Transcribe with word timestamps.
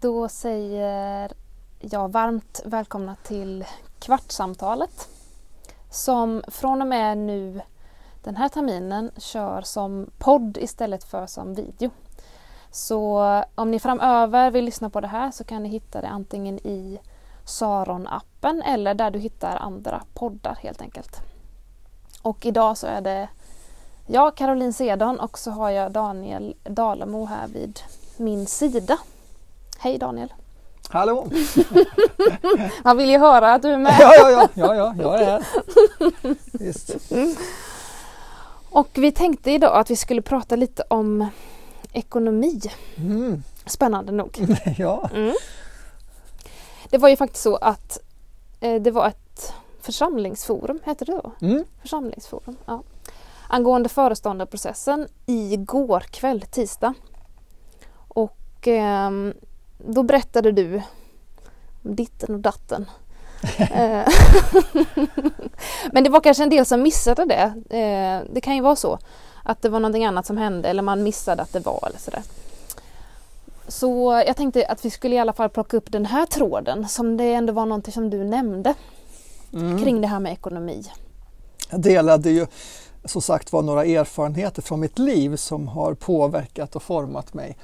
Då 0.00 0.28
säger 0.28 1.32
jag 1.80 2.12
varmt 2.12 2.62
välkomna 2.64 3.16
till 3.22 3.64
Kvartssamtalet 3.98 5.08
som 5.90 6.42
från 6.48 6.82
och 6.82 6.88
med 6.88 7.18
nu 7.18 7.60
den 8.22 8.36
här 8.36 8.48
terminen 8.48 9.10
kör 9.16 9.62
som 9.62 10.10
podd 10.18 10.58
istället 10.60 11.04
för 11.04 11.26
som 11.26 11.54
video. 11.54 11.90
Så 12.70 13.22
om 13.54 13.70
ni 13.70 13.78
framöver 13.78 14.50
vill 14.50 14.64
lyssna 14.64 14.90
på 14.90 15.00
det 15.00 15.06
här 15.06 15.30
så 15.30 15.44
kan 15.44 15.62
ni 15.62 15.68
hitta 15.68 16.00
det 16.00 16.08
antingen 16.08 16.58
i 16.58 16.98
Saron-appen 17.44 18.62
eller 18.62 18.94
där 18.94 19.10
du 19.10 19.18
hittar 19.18 19.56
andra 19.56 20.02
poddar 20.14 20.58
helt 20.62 20.82
enkelt. 20.82 21.20
Och 22.22 22.46
idag 22.46 22.78
så 22.78 22.86
är 22.86 23.00
det 23.00 23.28
jag, 24.06 24.36
Caroline 24.36 24.72
Sedon 24.72 25.20
och 25.20 25.38
så 25.38 25.50
har 25.50 25.70
jag 25.70 25.92
Daniel 25.92 26.56
Dalemo 26.64 27.24
här 27.24 27.48
vid 27.48 27.80
min 28.16 28.46
sida. 28.46 28.98
Hej 29.78 29.98
Daniel! 29.98 30.34
Hallå! 30.88 31.26
Man 32.84 32.96
vill 32.96 33.10
ju 33.10 33.18
höra 33.18 33.54
att 33.54 33.62
du 33.62 33.68
är 33.68 33.78
med. 33.78 33.96
Ja, 34.00 34.12
ja, 34.16 34.30
ja, 34.30 34.48
ja, 34.54 34.74
ja 34.74 34.94
jag 34.98 35.22
är 35.22 35.26
här. 35.26 35.44
Visst. 36.58 36.96
Och 38.70 38.88
vi 38.94 39.12
tänkte 39.12 39.50
idag 39.50 39.76
att 39.76 39.90
vi 39.90 39.96
skulle 39.96 40.22
prata 40.22 40.56
lite 40.56 40.82
om 40.88 41.28
ekonomi. 41.92 42.60
Mm. 42.96 43.42
Spännande 43.66 44.12
nog. 44.12 44.38
Ja. 44.78 45.10
Mm. 45.14 45.34
Det 46.90 46.98
var 46.98 47.08
ju 47.08 47.16
faktiskt 47.16 47.42
så 47.42 47.56
att 47.56 47.98
eh, 48.60 48.82
det 48.82 48.90
var 48.90 49.08
ett 49.08 49.54
församlingsforum, 49.80 50.78
heter 50.84 51.06
det 51.06 51.12
då? 51.12 51.32
Mm. 51.46 51.64
Församlingsforum, 51.80 52.56
ja. 52.66 52.82
Angående 53.48 53.88
föreståndarprocessen 53.88 55.08
igår 55.26 56.00
kväll, 56.00 56.40
tisdag. 56.40 56.94
Och 58.08 58.68
ehm, 58.68 59.34
då 59.78 60.02
berättade 60.02 60.52
du 60.52 60.82
om 61.82 61.94
ditten 61.96 62.34
och 62.34 62.40
datten. 62.40 62.86
Eh, 63.58 64.08
Men 65.92 66.04
det 66.04 66.10
var 66.10 66.20
kanske 66.20 66.42
en 66.42 66.50
del 66.50 66.66
som 66.66 66.82
missade 66.82 67.24
det. 67.24 67.76
Eh, 67.78 68.32
Det 68.34 68.40
kan 68.40 68.54
ju 68.56 68.62
vara 68.62 68.76
så 68.76 68.98
att 69.42 69.62
det 69.62 69.68
var 69.68 69.80
någonting 69.80 70.04
annat 70.04 70.26
som 70.26 70.36
hände 70.36 70.68
eller 70.68 70.82
man 70.82 71.02
missade 71.02 71.42
att 71.42 71.52
det 71.52 71.60
var 71.60 71.86
eller 71.88 71.98
sådär. 71.98 72.22
Så 73.68 74.22
jag 74.26 74.36
tänkte 74.36 74.66
att 74.66 74.84
vi 74.84 74.90
skulle 74.90 75.14
i 75.14 75.18
alla 75.18 75.32
fall 75.32 75.48
plocka 75.48 75.76
upp 75.76 75.92
den 75.92 76.06
här 76.06 76.26
tråden 76.26 76.88
som 76.88 77.16
det 77.16 77.32
ändå 77.34 77.52
var 77.52 77.66
någonting 77.66 77.92
som 77.94 78.10
du 78.10 78.24
nämnde 78.24 78.74
Mm. 79.52 79.82
kring 79.82 80.00
det 80.00 80.06
här 80.06 80.20
med 80.20 80.32
ekonomi. 80.32 80.84
Jag 81.70 81.80
delade 81.80 82.30
ju 82.30 82.46
som 83.04 83.22
sagt 83.22 83.52
var 83.52 83.62
några 83.62 83.84
erfarenheter 83.84 84.62
från 84.62 84.80
mitt 84.80 84.98
liv 84.98 85.36
som 85.36 85.68
har 85.68 85.94
påverkat 85.94 86.76
och 86.76 86.82
format 86.82 87.34
mig. 87.34 87.56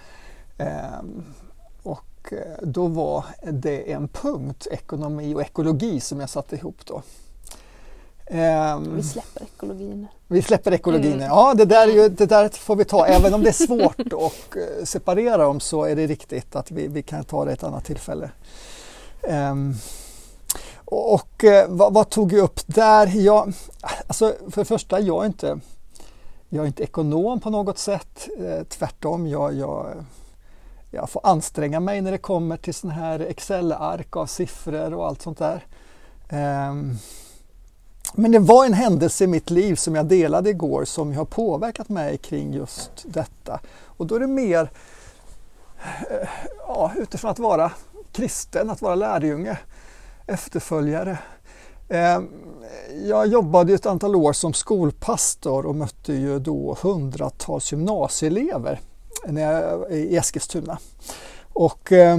Och 2.23 2.33
eh, 2.33 2.39
då 2.63 2.87
var 2.87 3.25
det 3.53 3.93
en 3.93 4.09
punkt, 4.09 4.67
ekonomi 4.71 5.35
och 5.35 5.43
ekologi, 5.43 6.01
som 6.01 6.21
jag 6.21 6.29
satte 6.29 6.57
ihop 6.57 6.77
då. 6.85 7.03
Ehm, 8.27 8.97
Vi 8.97 9.03
släpper 9.03 9.43
ekologin. 9.43 10.07
Vi 10.27 10.43
släpper 10.43 10.73
ekologin. 10.73 11.13
Mm. 11.13 11.27
Ja, 11.27 11.55
det 11.55 11.65
där, 11.65 11.89
är 11.89 11.93
ju, 11.93 12.09
det 12.09 12.27
där 12.27 12.49
får 12.49 12.77
vi 12.77 12.85
ta. 12.85 13.07
Även 13.07 13.35
om 13.35 13.43
det 13.43 13.49
är 13.49 13.67
svårt 13.67 14.01
att 14.13 14.57
eh, 14.57 14.85
separera 14.85 15.37
dem 15.37 15.61
så 15.61 15.85
är 15.85 15.97
det 15.97 16.07
riktigt 16.07 16.57
att 16.57 16.71
vi, 16.71 16.89
vi 16.89 17.03
kan 17.03 17.25
ta 17.25 17.45
det 17.45 17.53
ett 17.53 17.65
annat 17.65 17.85
tillfälle. 17.85 18.31
Ehm, 19.23 19.75
och 20.85 21.15
och 21.15 21.45
eh, 21.45 21.69
vad, 21.69 21.93
vad 21.93 22.11
tog 22.11 22.33
jag 22.33 22.45
upp 22.45 22.61
där? 22.67 23.17
Jag, 23.17 23.53
alltså 24.07 24.35
för 24.51 24.61
det 24.61 24.65
första, 24.65 25.01
jag 25.01 25.23
är 25.23 25.27
inte, 25.27 25.61
jag 26.49 26.63
är 26.63 26.67
inte 26.67 26.83
ekonom 26.83 27.41
på 27.41 27.51
något 27.51 27.79
sätt. 27.79 28.29
Eh, 28.39 28.65
tvärtom, 28.65 29.27
jag, 29.27 29.55
jag, 29.55 30.05
jag 30.95 31.11
får 31.11 31.27
anstränga 31.27 31.81
mig 31.81 32.01
när 32.01 32.13
det 32.13 32.19
kommer 32.19 32.57
till 32.57 32.75
sån 32.75 32.91
här 32.91 33.21
Excel-ark 33.21 34.17
av 34.17 34.27
siffror 34.27 34.95
och 34.95 35.07
allt 35.07 35.23
sånt 35.23 35.39
där. 35.39 35.67
Ehm, 36.29 36.97
men 38.15 38.33
det 38.33 38.39
var 38.39 38.67
en 38.67 38.73
händelse 38.73 39.25
i 39.25 39.27
mitt 39.27 39.51
liv 39.51 39.75
som 39.75 39.95
jag 39.95 40.07
delade 40.07 40.51
igår 40.51 40.85
som 40.85 41.17
har 41.17 41.25
påverkat 41.25 41.89
mig 41.89 42.19
kring 42.19 42.53
just 42.55 42.91
detta. 43.05 43.61
Och 43.85 44.07
då 44.07 44.15
är 44.15 44.21
det 44.21 44.27
mer 44.27 44.71
eh, 46.11 46.29
ja, 46.59 46.93
utifrån 46.97 47.31
att 47.31 47.39
vara 47.39 47.73
kristen, 48.13 48.71
att 48.71 48.83
vara 48.83 48.95
lärjunge, 48.95 49.59
efterföljare. 50.27 51.19
Ehm, 51.89 52.29
jag 53.05 53.27
jobbade 53.27 53.75
ett 53.75 53.87
antal 53.87 54.17
år 54.17 54.33
som 54.33 54.53
skolpastor 54.53 55.67
och 55.67 55.75
mötte 55.75 56.13
ju 56.13 56.39
då 56.39 56.77
hundratals 56.83 57.73
gymnasieelever 57.73 58.81
när 59.27 59.43
jag, 59.43 59.91
i 59.91 60.17
Eskilstuna. 60.17 60.79
Och 61.53 61.93
eh, 61.93 62.19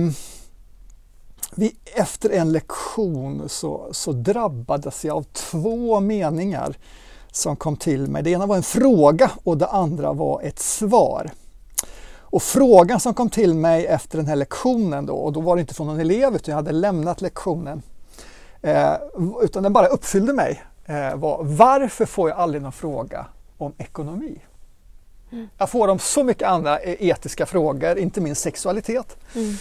vi, 1.56 1.76
efter 1.96 2.30
en 2.30 2.52
lektion 2.52 3.50
så, 3.50 3.88
så 3.92 4.12
drabbades 4.12 5.06
jag 5.06 5.18
av 5.18 5.24
två 5.24 6.00
meningar 6.00 6.78
som 7.32 7.56
kom 7.56 7.78
till 7.78 8.08
mig. 8.08 8.24
Det 8.24 8.30
ena 8.30 8.46
var 8.46 8.56
en 8.56 8.64
fråga 8.64 9.32
och 9.44 9.58
det 9.58 9.68
andra 9.68 10.14
var 10.14 10.42
ett 10.42 10.60
svar. 10.60 11.32
Och 12.34 12.44
frågan 12.44 13.00
som 13.00 13.14
kom 13.14 13.30
till 13.30 13.54
mig 13.54 13.86
efter 13.86 14.18
den 14.18 14.28
här 14.28 14.36
lektionen 14.36 15.06
då, 15.06 15.16
och 15.16 15.34
då 15.34 15.42
var 15.42 15.56
det 15.56 15.60
inte 15.60 15.74
från 15.74 15.88
någon 15.88 16.00
elev 16.00 16.36
utan 16.36 16.52
jag 16.52 16.56
hade 16.56 16.72
lämnat 16.72 17.22
lektionen, 17.22 17.82
eh, 18.62 18.94
utan 19.42 19.64
den 19.64 19.74
bara 19.74 19.88
uppfyllde 19.88 20.34
mig, 20.34 20.64
eh, 20.86 21.16
var 21.16 21.44
varför 21.44 22.06
får 22.06 22.30
jag 22.30 22.38
aldrig 22.38 22.62
någon 22.64 22.72
fråga 22.72 23.26
om 23.58 23.74
ekonomi? 23.78 24.40
Jag 25.58 25.70
får 25.70 25.88
om 25.88 26.00
så 26.00 26.24
mycket 26.24 26.48
andra 26.48 26.80
eh, 26.80 26.96
etiska 27.00 27.46
frågor, 27.46 27.98
inte 27.98 28.22
minst 28.22 28.42
sexualitet. 28.42 29.18
Mm. 29.36 29.56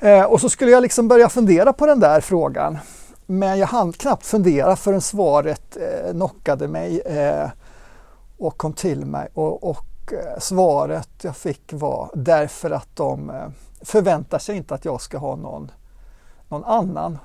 Eh, 0.00 0.24
och 0.24 0.40
så 0.40 0.48
skulle 0.48 0.70
jag 0.70 0.82
liksom 0.82 1.08
börja 1.08 1.28
fundera 1.28 1.72
på 1.72 1.86
den 1.86 2.00
där 2.00 2.20
frågan. 2.20 2.78
Men 3.26 3.58
jag 3.58 3.66
hann 3.66 3.92
knappt 3.92 4.26
fundera 4.26 4.76
förrän 4.76 5.00
svaret 5.00 5.76
eh, 5.76 6.12
knockade 6.12 6.68
mig 6.68 7.00
eh, 7.00 7.48
och 8.38 8.56
kom 8.56 8.72
till 8.72 9.04
mig. 9.06 9.28
Och, 9.34 9.70
och 9.70 10.12
eh, 10.12 10.38
svaret 10.38 11.08
jag 11.22 11.36
fick 11.36 11.72
var 11.72 12.10
därför 12.14 12.70
att 12.70 12.96
de 12.96 13.30
eh, 13.30 13.48
förväntar 13.80 14.38
sig 14.38 14.56
inte 14.56 14.74
att 14.74 14.84
jag 14.84 15.00
ska 15.00 15.18
ha 15.18 15.36
någon, 15.36 15.70
någon 16.48 16.64
annan 16.64 17.18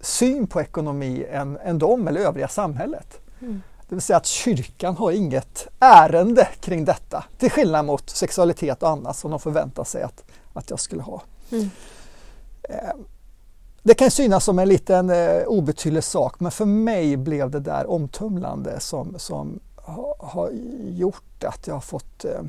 syn 0.00 0.46
på 0.46 0.60
ekonomi 0.60 1.26
än, 1.30 1.58
än 1.64 1.78
de 1.78 2.08
eller 2.08 2.20
övriga 2.20 2.48
samhället. 2.48 3.20
Mm. 3.40 3.62
Det 3.92 3.96
vill 3.96 4.02
säga 4.02 4.16
att 4.16 4.26
kyrkan 4.26 4.96
har 4.96 5.10
inget 5.10 5.68
ärende 5.80 6.48
kring 6.60 6.84
detta. 6.84 7.24
Till 7.38 7.50
skillnad 7.50 7.84
mot 7.84 8.10
sexualitet 8.10 8.82
och 8.82 8.88
annat 8.88 9.16
som 9.16 9.30
de 9.30 9.40
förväntar 9.40 9.84
sig 9.84 10.02
att, 10.02 10.24
att 10.52 10.70
jag 10.70 10.80
skulle 10.80 11.02
ha. 11.02 11.22
Mm. 11.50 11.70
Eh, 12.62 12.94
Det 13.82 13.94
kan 13.94 14.10
synas 14.10 14.44
som 14.44 14.58
en 14.58 14.68
liten 14.68 15.10
eh, 15.10 15.42
obetydlig 15.46 16.04
sak 16.04 16.40
men 16.40 16.52
för 16.52 16.64
mig 16.64 17.16
blev 17.16 17.50
det 17.50 17.60
där 17.60 17.90
omtumlande 17.90 18.80
som, 18.80 19.14
som 19.18 19.60
har, 20.18 20.50
gjort 20.88 21.44
att 21.44 21.66
jag 21.66 21.74
har 21.74 21.80
fått 21.80 22.24
eh, 22.24 22.40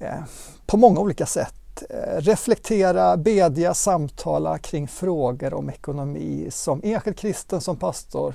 eh, 0.00 0.24
på 0.66 0.76
många 0.76 1.00
olika 1.00 1.26
sätt 1.26 1.82
reflektera, 2.18 3.16
bedja, 3.16 3.74
samtala 3.74 4.58
kring 4.58 4.88
frågor 4.88 5.54
om 5.54 5.70
ekonomi 5.70 6.48
som 6.50 6.80
enskild 6.84 7.18
kristen, 7.18 7.60
som 7.60 7.76
pastor 7.76 8.34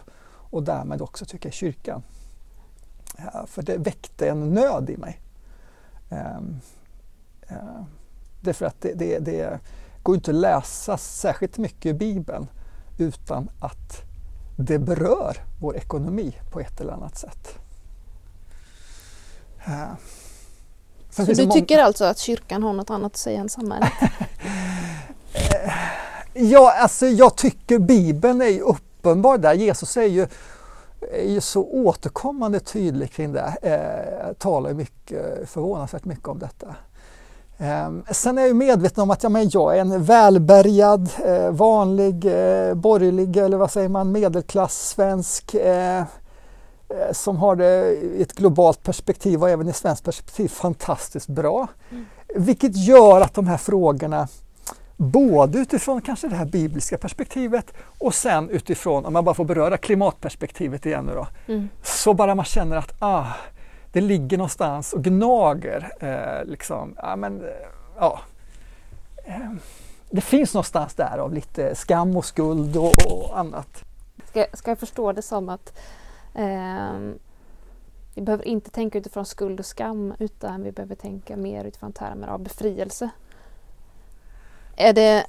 och 0.52 0.64
därmed 0.64 1.02
också 1.02 1.26
tycker 1.26 1.50
jag 1.50 1.54
kyrkan. 1.54 2.04
För 3.48 3.62
det 3.62 3.78
väckte 3.78 4.30
en 4.30 4.54
nöd 4.54 4.90
i 4.90 4.98
mig. 4.98 5.20
Ehm, 6.10 6.60
eh, 7.48 7.82
därför 8.42 8.66
att 8.66 8.82
det, 8.82 8.94
det, 8.94 9.20
det 9.20 9.60
går 10.04 10.16
inte 10.16 10.32
att 10.32 10.38
läsa 10.38 10.98
särskilt 10.98 11.58
mycket 11.58 11.86
i 11.86 11.94
Bibeln 11.94 12.48
utan 12.98 13.50
att 13.60 14.02
det 14.58 14.80
berör 14.80 15.38
vår 15.62 15.78
ekonomi 15.78 16.36
på 16.52 16.60
ett 16.60 16.82
eller 16.82 16.94
annat 16.94 17.18
sätt. 17.18 17.56
Eh, 19.66 19.88
Så 21.10 21.22
det 21.24 21.34
du 21.34 21.42
många- 21.42 21.54
tycker 21.54 21.80
alltså 21.80 22.06
att 22.06 22.18
kyrkan 22.18 22.64
har 22.64 22.74
något 22.74 22.90
annat 22.90 23.12
att 23.12 23.18
säga 23.18 23.40
än 23.40 23.50
samhället? 23.50 23.90
Ja, 26.34 26.74
alltså 26.78 27.06
jag 27.08 27.36
tycker 27.38 27.80
Bibeln 27.80 28.42
är 28.42 28.46
ju 28.48 28.62
uppenbar 29.02 29.38
där. 29.38 29.54
Jesus 29.54 29.98
är 29.98 30.06
ju, 30.06 30.28
är 31.12 31.30
ju 31.30 31.42
så 31.42 31.64
återkommande 31.64 32.60
tydlig 32.60 33.12
kring 33.12 33.34
det. 33.34 33.56
Eh, 33.62 34.34
talar 34.34 34.74
mycket, 34.74 35.50
förvånansvärt 35.50 36.06
mycket 36.06 36.28
om 36.28 36.40
detta. 36.40 36.76
Eh, 37.58 37.90
sen 38.12 38.38
är 38.38 38.48
jag 38.48 38.56
medveten 38.56 39.04
om 39.04 39.12
att 39.12 39.24
ja, 39.24 39.30
men 39.30 39.50
jag 39.50 39.78
är 39.78 39.82
en 39.82 40.04
välbärgad, 40.04 41.10
eh, 41.26 41.52
vanlig, 41.52 42.26
eh, 42.26 42.74
borgerlig 42.74 43.38
eller 43.38 43.58
vad 43.58 43.72
säger 43.72 43.90
man, 43.90 44.12
medelklass 44.12 44.90
svensk 44.90 45.54
eh, 45.54 46.00
eh, 46.00 46.06
som 47.12 47.38
har 47.38 47.56
det 47.56 47.94
i 47.94 48.22
ett 48.22 48.34
globalt 48.34 48.84
perspektiv 48.84 49.42
och 49.42 49.50
även 49.50 49.68
i 49.70 49.74
svenskt 49.74 50.06
perspektiv 50.06 50.48
fantastiskt 50.48 51.28
bra. 51.28 51.68
Vilket 52.36 52.76
gör 52.76 53.22
att 53.22 53.34
de 53.34 53.48
här 53.48 53.58
frågorna 53.58 54.28
både 55.02 55.60
utifrån 55.60 56.02
kanske 56.02 56.28
det 56.28 56.36
här 56.36 56.46
bibliska 56.46 56.98
perspektivet 56.98 57.74
och 58.00 58.14
sen 58.16 58.50
utifrån, 58.50 59.06
om 59.06 59.14
man 59.14 59.26
bara 59.26 59.36
får 59.36 59.46
beröra 59.46 59.78
klimatperspektivet 59.78 60.86
igen 60.86 61.06
nu 61.06 61.14
då, 61.14 61.28
Mm. 61.48 61.70
så 61.84 62.14
bara 62.14 62.36
man 62.36 62.46
känner 62.46 62.76
att 62.78 62.94
ah, 63.00 63.26
det 63.92 64.02
ligger 64.02 64.38
någonstans 64.38 64.94
och 64.94 65.04
gnager. 65.04 65.92
Eh, 66.00 66.46
liksom, 66.50 66.94
ja, 66.98 67.16
men, 67.16 67.42
eh, 67.42 67.48
ja. 68.00 68.20
Eh, 69.26 69.52
det 70.10 70.22
finns 70.22 70.54
någonstans 70.54 70.94
där 70.94 71.18
av 71.18 71.34
lite 71.34 71.76
skam 71.76 72.18
och 72.18 72.26
skuld 72.26 72.78
och, 72.78 72.94
och 73.12 73.40
annat. 73.40 73.84
Ska, 74.30 74.46
ska 74.54 74.72
jag 74.72 74.80
förstå 74.80 75.12
det 75.12 75.22
som 75.22 75.50
att 75.50 75.78
eh, 76.36 77.00
vi 78.16 78.22
behöver 78.22 78.48
inte 78.48 78.70
tänka 78.72 78.98
utifrån 78.98 79.26
skuld 79.26 79.60
och 79.60 79.66
skam 79.66 80.14
utan 80.20 80.64
vi 80.64 80.72
behöver 80.72 80.96
tänka 80.96 81.38
mer 81.38 81.66
utifrån 81.66 81.94
termer 81.94 82.28
av 82.28 82.40
befrielse? 82.40 83.10
Är 84.76 84.94
det, 84.94 85.26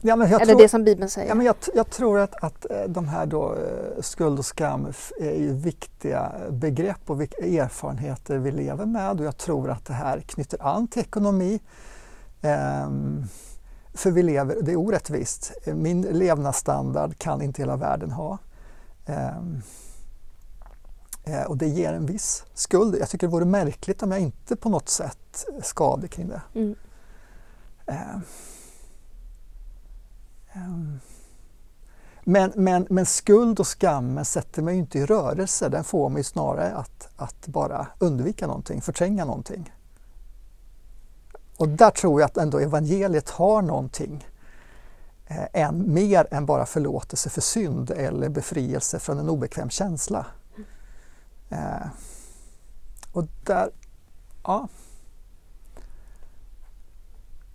Ja, 0.00 0.16
men 0.16 0.30
jag 0.30 0.42
är 0.42 0.46
tror, 0.46 0.58
det 0.58 0.68
som 0.68 0.84
Bibeln 0.84 1.10
säger? 1.10 1.28
ja, 1.28 1.34
men 1.34 1.46
jag, 1.46 1.56
jag 1.74 1.90
tror 1.90 2.18
att, 2.18 2.44
att 2.44 2.70
eh, 2.70 2.82
de 2.82 3.08
här 3.08 3.26
då, 3.26 3.54
eh, 3.54 4.00
skuld 4.00 4.38
och 4.38 4.44
skam 4.44 4.86
är 5.20 5.52
viktiga 5.52 6.32
begrepp 6.50 7.10
och 7.10 7.20
vilka 7.20 7.46
erfarenheter 7.46 8.38
vi 8.38 8.50
lever 8.50 8.86
med 8.86 9.20
och 9.20 9.26
jag 9.26 9.36
tror 9.36 9.70
att 9.70 9.84
det 9.84 9.92
här 9.92 10.20
knyter 10.20 10.66
an 10.66 10.88
till 10.88 11.02
ekonomi. 11.02 11.60
Ehm, 12.42 13.24
för 13.94 14.10
vi 14.10 14.22
lever, 14.22 14.56
det 14.62 14.72
är 14.72 14.76
orättvist. 14.76 15.52
Min 15.64 16.02
levnadsstandard 16.02 17.18
kan 17.18 17.42
inte 17.42 17.62
hela 17.62 17.76
världen 17.76 18.10
ha. 18.10 18.38
Ehm, 19.06 19.62
eh, 21.24 21.42
och 21.42 21.56
det 21.56 21.66
ger 21.66 21.92
en 21.92 22.06
viss 22.06 22.44
skuld. 22.54 22.96
Jag 23.00 23.08
tycker 23.08 23.26
det 23.26 23.30
vore 23.32 23.44
märkligt 23.44 24.02
om 24.02 24.12
jag 24.12 24.20
inte 24.20 24.56
på 24.56 24.68
något 24.68 24.88
sätt 24.88 25.46
skadade 25.62 26.08
kring 26.08 26.28
det. 26.28 26.42
Mm. 26.54 26.74
Eh, 27.88 28.18
ehm, 30.52 31.00
men, 32.24 32.52
men, 32.56 32.86
men 32.90 33.06
skuld 33.06 33.60
och 33.60 33.66
skammen 33.66 34.24
sätter 34.24 34.62
mig 34.62 34.74
ju 34.74 34.80
inte 34.80 34.98
i 34.98 35.06
rörelse. 35.06 35.68
Den 35.68 35.84
får 35.84 36.08
mig 36.08 36.24
snarare 36.24 36.74
att, 36.74 37.08
att 37.16 37.46
bara 37.46 37.86
undvika 37.98 38.46
någonting, 38.46 38.82
förtränga 38.82 39.24
någonting. 39.24 39.72
Och 41.56 41.68
där 41.68 41.90
tror 41.90 42.20
jag 42.20 42.26
att 42.26 42.36
ändå 42.36 42.58
evangeliet 42.58 43.30
har 43.30 43.62
någonting 43.62 44.26
eh, 45.26 45.46
än, 45.52 45.94
mer 45.94 46.26
än 46.30 46.46
bara 46.46 46.66
förlåtelse 46.66 47.30
för 47.30 47.40
synd 47.40 47.90
eller 47.90 48.28
befrielse 48.28 48.98
från 48.98 49.18
en 49.18 49.28
obekväm 49.28 49.70
känsla. 49.70 50.26
Eh, 51.48 51.86
och 53.12 53.24
där, 53.44 53.70
ja. 54.44 54.68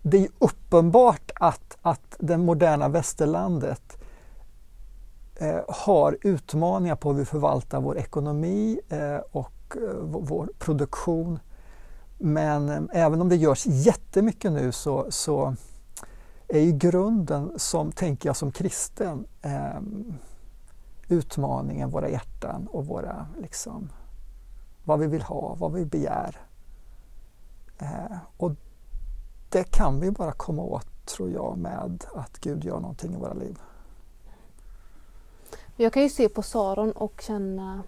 Det 0.05 0.17
är 0.17 0.21
ju 0.21 0.29
uppenbart 0.39 1.31
att, 1.35 1.77
att 1.81 2.15
det 2.19 2.37
moderna 2.37 2.89
västerlandet 2.89 3.97
eh, 5.35 5.61
har 5.67 6.17
utmaningar 6.21 6.95
på 6.95 7.11
hur 7.11 7.19
vi 7.19 7.25
förvaltar 7.25 7.81
vår 7.81 7.97
ekonomi 7.97 8.79
eh, 8.89 9.17
och 9.31 9.75
eh, 9.75 9.95
vår, 10.01 10.49
produktion. 10.59 11.39
Men 12.17 12.69
eh, 12.69 12.81
även 12.91 13.21
om 13.21 13.29
det 13.29 13.35
görs 13.35 13.65
jättemycket 13.65 14.51
nu 14.51 14.71
så, 14.71 15.05
så 15.09 15.55
är 16.47 16.59
ju 16.59 16.71
grunden, 16.71 17.51
som 17.55 17.91
tänker 17.91 18.29
jag 18.29 18.35
som 18.35 18.51
kristen, 18.51 19.25
eh, 19.41 19.81
utmaningen 21.07 21.89
våra 21.89 22.09
hjärtan 22.09 22.67
och 22.67 22.85
våra, 22.85 23.27
liksom, 23.41 23.89
vad 24.83 24.99
vi 24.99 25.07
vill 25.07 25.21
ha, 25.21 25.55
vad 25.59 25.73
vi 25.73 25.85
begär. 25.85 26.37
Eh, 27.79 28.17
och 28.37 28.51
det 29.53 29.63
kan 29.63 29.99
vi 29.99 30.11
bara 30.11 30.31
komma 30.31 30.61
åt, 30.61 31.05
tror 31.05 31.31
jag, 31.31 31.57
med 31.57 32.03
att 32.13 32.39
Gud 32.39 32.63
gör 32.63 32.79
någonting 32.79 33.13
i 33.13 33.17
våra 33.17 33.33
liv. 33.33 33.57
Jag 35.75 35.93
kan 35.93 36.03
ju 36.03 36.09
se 36.09 36.29
på 36.29 36.41
Saron 36.41 36.91
och 36.91 37.21
känna 37.27 37.83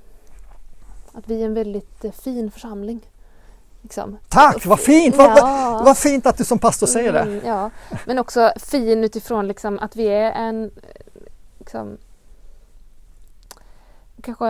att 1.13 1.27
vi 1.27 1.41
är 1.41 1.45
en 1.45 1.53
väldigt 1.53 2.05
eh, 2.05 2.11
fin 2.11 2.51
församling. 2.51 3.09
Liksom. 3.81 4.17
Tack, 4.29 4.65
vad 4.65 4.79
fint! 4.79 5.15
Vad, 5.15 5.37
Ja. 5.37 5.81
vad 5.85 5.97
fint 5.97 6.25
att 6.25 6.37
du 6.37 6.43
som 6.45 6.59
pastor 6.59 6.87
säger 6.87 7.13
det. 7.13 7.19
Mm, 7.19 7.41
ja, 7.45 7.69
men 8.05 8.19
också 8.19 8.51
fin 8.59 9.03
utifrån 9.03 9.47
liksom 9.47 9.79
att 9.79 9.95
vi 9.95 10.07
är 10.07 10.31
en 10.31 10.63
eh, 10.63 10.71
liksom, 11.59 11.97
kanske 14.21 14.47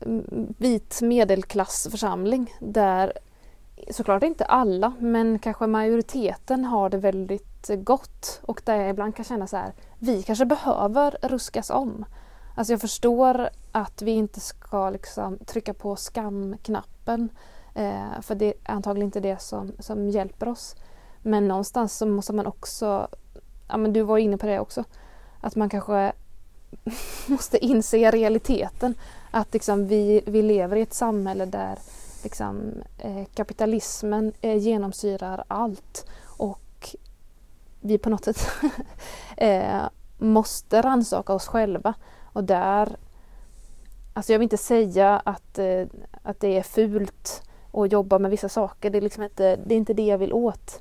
mm, 0.00 0.54
vit 0.58 1.00
medelklassförsamling 1.02 2.54
där 2.60 3.12
såklart 3.90 4.22
inte 4.22 4.44
alla 4.44 4.92
men 4.98 5.38
kanske 5.38 5.66
majoriteten 5.66 6.64
har 6.64 6.90
det 6.90 6.96
väldigt 6.98 7.70
gott 7.84 8.40
och 8.42 8.62
där 8.64 8.76
jag 8.76 8.90
ibland 8.90 9.16
kan 9.16 9.24
känna 9.24 9.46
så 9.46 9.56
här 9.56 9.72
vi 9.98 10.22
kanske 10.22 10.44
behöver 10.44 11.16
ruskas 11.22 11.70
om. 11.70 12.04
Alltså 12.56 12.72
jag 12.72 12.80
förstår 12.80 13.48
att 13.72 14.02
vi 14.02 14.10
inte 14.10 14.40
ska 14.40 14.90
liksom 14.90 15.38
trycka 15.38 15.74
på 15.74 15.96
skamknappen 15.96 17.28
eh, 17.74 18.20
för 18.22 18.34
det 18.34 18.46
är 18.46 18.54
antagligen 18.64 19.08
inte 19.08 19.20
det 19.20 19.40
som, 19.40 19.72
som 19.78 20.08
hjälper 20.08 20.48
oss. 20.48 20.76
Men 21.22 21.48
någonstans 21.48 21.96
så 21.96 22.06
måste 22.06 22.32
man 22.32 22.46
också, 22.46 23.08
ja 23.68 23.76
men 23.76 23.92
du 23.92 24.02
var 24.02 24.18
inne 24.18 24.38
på 24.38 24.46
det 24.46 24.60
också, 24.60 24.84
att 25.40 25.56
man 25.56 25.68
kanske 25.68 26.12
måste 27.26 27.64
inse 27.64 28.10
realiteten. 28.10 28.94
Att 29.30 29.52
liksom 29.52 29.86
vi, 29.86 30.22
vi 30.26 30.42
lever 30.42 30.76
i 30.76 30.82
ett 30.82 30.94
samhälle 30.94 31.44
där 31.44 31.78
liksom, 32.22 32.72
eh, 32.98 33.24
kapitalismen 33.34 34.32
eh, 34.40 34.56
genomsyrar 34.56 35.44
allt 35.48 36.06
och 36.24 36.96
vi 37.80 37.98
på 37.98 38.10
något 38.10 38.24
sätt 38.24 38.48
eh, 39.36 39.88
måste 40.18 40.82
rannsaka 40.82 41.32
oss 41.32 41.46
själva. 41.46 41.94
Och 42.32 42.44
där, 42.44 42.96
alltså 44.14 44.32
jag 44.32 44.38
vill 44.38 44.46
inte 44.46 44.56
säga 44.56 45.22
att, 45.24 45.58
eh, 45.58 45.86
att 46.22 46.40
det 46.40 46.58
är 46.58 46.62
fult 46.62 47.42
att 47.72 47.92
jobba 47.92 48.18
med 48.18 48.30
vissa 48.30 48.48
saker, 48.48 48.90
det 48.90 48.98
är, 48.98 49.02
liksom 49.02 49.22
inte, 49.22 49.56
det 49.56 49.74
är 49.74 49.78
inte 49.78 49.94
det 49.94 50.06
jag 50.06 50.18
vill 50.18 50.32
åt. 50.32 50.80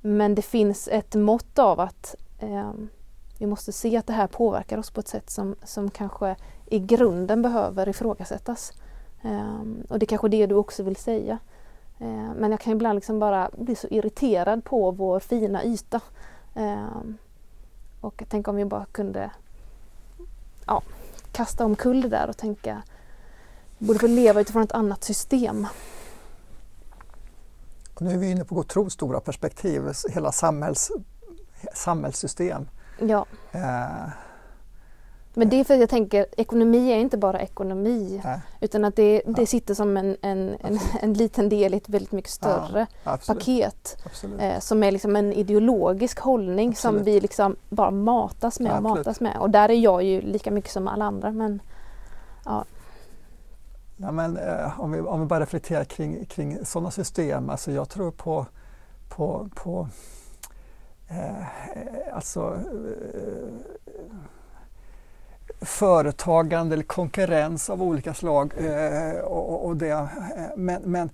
Men 0.00 0.34
det 0.34 0.42
finns 0.42 0.88
ett 0.88 1.14
mått 1.14 1.58
av 1.58 1.80
att 1.80 2.14
eh, 2.38 2.72
vi 3.38 3.46
måste 3.46 3.72
se 3.72 3.96
att 3.96 4.06
det 4.06 4.12
här 4.12 4.26
påverkar 4.26 4.78
oss 4.78 4.90
på 4.90 5.00
ett 5.00 5.08
sätt 5.08 5.30
som, 5.30 5.56
som 5.64 5.90
kanske 5.90 6.36
i 6.66 6.78
grunden 6.78 7.42
behöver 7.42 7.88
ifrågasättas. 7.88 8.72
Eh, 9.22 9.60
och 9.88 9.98
det 9.98 10.04
är 10.04 10.06
kanske 10.06 10.28
det 10.28 10.46
du 10.46 10.54
också 10.54 10.82
vill 10.82 10.96
säga. 10.96 11.38
Eh, 11.98 12.34
men 12.36 12.50
jag 12.50 12.60
kan 12.60 12.72
ibland 12.72 12.96
liksom 12.96 13.18
bara 13.18 13.50
bli 13.58 13.74
så 13.74 13.86
irriterad 13.90 14.64
på 14.64 14.90
vår 14.90 15.20
fina 15.20 15.64
yta. 15.64 16.00
Eh, 16.54 16.86
och 18.00 18.22
tänk 18.28 18.48
om 18.48 18.56
vi 18.56 18.64
bara 18.64 18.84
kunde 18.92 19.30
ja, 20.66 20.82
kasta 21.32 21.64
omkull 21.64 22.00
det 22.00 22.08
där 22.08 22.28
och 22.28 22.36
tänka 22.36 22.82
vi 23.78 23.86
borde 23.86 23.98
få 23.98 24.06
leva 24.06 24.40
utifrån 24.40 24.62
ett 24.62 24.72
annat 24.72 25.04
system. 25.04 25.66
Och 27.94 28.02
nu 28.02 28.10
är 28.10 28.18
vi 28.18 28.30
inne 28.30 28.44
på 28.44 28.56
otroligt 28.56 28.92
stora 28.92 29.20
perspektiv, 29.20 29.82
hela 30.10 30.32
samhälls, 30.32 30.90
samhällssystem. 31.74 32.68
Ja. 32.98 33.26
Eh, 33.52 34.08
Men 35.34 35.48
det 35.48 35.60
är 35.60 35.64
för 35.64 35.74
att 35.74 35.80
jag 35.80 35.88
tänker 35.88 36.26
ekonomi 36.36 36.92
är 36.92 36.96
inte 36.96 37.18
bara 37.18 37.40
ekonomi 37.40 38.20
nej, 38.24 38.40
utan 38.60 38.84
att 38.84 38.96
det, 38.96 39.22
det 39.26 39.40
Ja. 39.42 39.46
sitter 39.46 39.74
som 39.74 39.96
en, 39.96 40.16
en, 40.22 40.56
en, 40.60 40.78
en 41.00 41.12
liten 41.14 41.48
del 41.48 41.74
i 41.74 41.76
ett 41.76 41.88
väldigt 41.88 42.12
mycket 42.12 42.30
större 42.30 42.86
absolut. 43.04 43.38
paket 43.38 43.96
absolut. 44.06 44.40
eh, 44.40 44.58
som 44.58 44.82
är 44.82 44.92
liksom 44.92 45.16
en 45.16 45.32
ideologisk 45.32 46.18
hållning 46.18 46.74
som 46.74 46.88
Absolut. 46.96 47.06
vi 47.16 47.20
liksom 47.20 47.56
bara 47.68 47.90
matas 47.90 48.60
med 48.60 48.72
Ja, 48.72 48.76
och 48.76 48.82
matas 48.82 49.20
med. 49.20 49.36
Och 49.40 49.50
där 49.50 49.68
är 49.68 49.74
jag 49.74 50.02
ju 50.02 50.20
lika 50.20 50.50
mycket 50.50 50.70
som 50.70 50.88
alla 50.88 51.04
andra 51.04 51.30
men 51.32 51.62
Ja, 53.96 54.12
men, 54.12 54.36
eh, 54.36 54.80
om, 54.80 54.92
vi, 54.92 55.00
om 55.00 55.20
vi 55.20 55.26
bara 55.26 55.40
reflekterar 55.40 55.84
kring, 55.84 56.24
kring 56.24 56.64
sådana 56.64 56.90
system, 56.90 57.50
alltså 57.50 57.72
jag 57.72 57.88
tror 57.88 58.10
på, 58.10 58.46
på, 59.08 59.48
på 59.54 59.88
eh, 61.08 61.46
alltså, 62.12 62.40
eh, 63.14 63.71
företagande 65.62 66.74
eller 66.74 66.84
konkurrens 66.84 67.70
av 67.70 67.82
olika 67.82 68.14
slag. 68.14 68.52
Eh, 68.58 69.20
och, 69.20 69.66
och 69.66 69.76
det, 69.76 69.88
eh, 69.88 70.06
men, 70.56 70.82
men, 70.82 71.10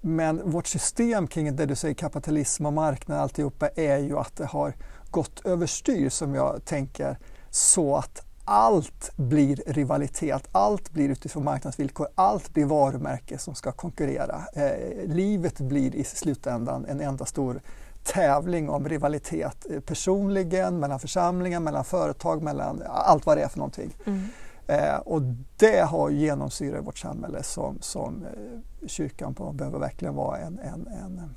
men 0.00 0.50
vårt 0.50 0.66
system 0.66 1.26
kring 1.26 1.56
det 1.56 1.66
du 1.66 1.74
säger 1.74 1.94
kapitalism 1.94 2.66
och 2.66 2.72
marknad 2.72 3.20
alltihopa 3.20 3.68
är 3.68 3.98
ju 3.98 4.18
att 4.18 4.36
det 4.36 4.46
har 4.46 4.74
gått 5.10 5.46
överstyr 5.46 6.08
som 6.08 6.34
jag 6.34 6.64
tänker 6.64 7.18
så 7.50 7.96
att 7.96 8.22
allt 8.44 9.16
blir 9.16 9.62
rivalitet, 9.66 10.48
allt 10.52 10.90
blir 10.90 11.08
utifrån 11.08 11.44
marknadsvillkor, 11.44 12.08
allt 12.14 12.54
blir 12.54 12.64
varumärke 12.64 13.38
som 13.38 13.54
ska 13.54 13.72
konkurrera. 13.72 14.42
Eh, 14.52 15.06
livet 15.06 15.60
blir 15.60 15.94
i 15.94 16.04
slutändan 16.04 16.86
en 16.86 17.00
enda 17.00 17.24
stor 17.24 17.60
tävling 18.04 18.70
om 18.70 18.88
rivalitet 18.88 19.66
eh, 19.70 19.80
personligen, 19.80 20.78
mellan 20.78 21.00
församlingar, 21.00 21.60
mellan 21.60 21.84
företag, 21.84 22.42
mellan 22.42 22.82
allt 22.88 23.26
vad 23.26 23.36
det 23.36 23.42
är 23.42 23.48
för 23.48 23.58
någonting. 23.58 23.96
mm. 24.04 24.20
Eh, 24.66 24.96
och 24.96 25.22
det 25.56 25.80
har 25.80 26.10
genomsyrat 26.10 26.86
vårt 26.86 26.98
samhälle 26.98 27.42
som, 27.42 27.78
som 27.80 28.24
eh, 28.24 28.86
kyrkan 28.88 29.34
på, 29.34 29.52
behöver 29.52 29.78
verkligen 29.78 30.14
vara 30.14 30.38
en, 30.38 30.58
en, 30.58 30.86
en, 30.86 31.34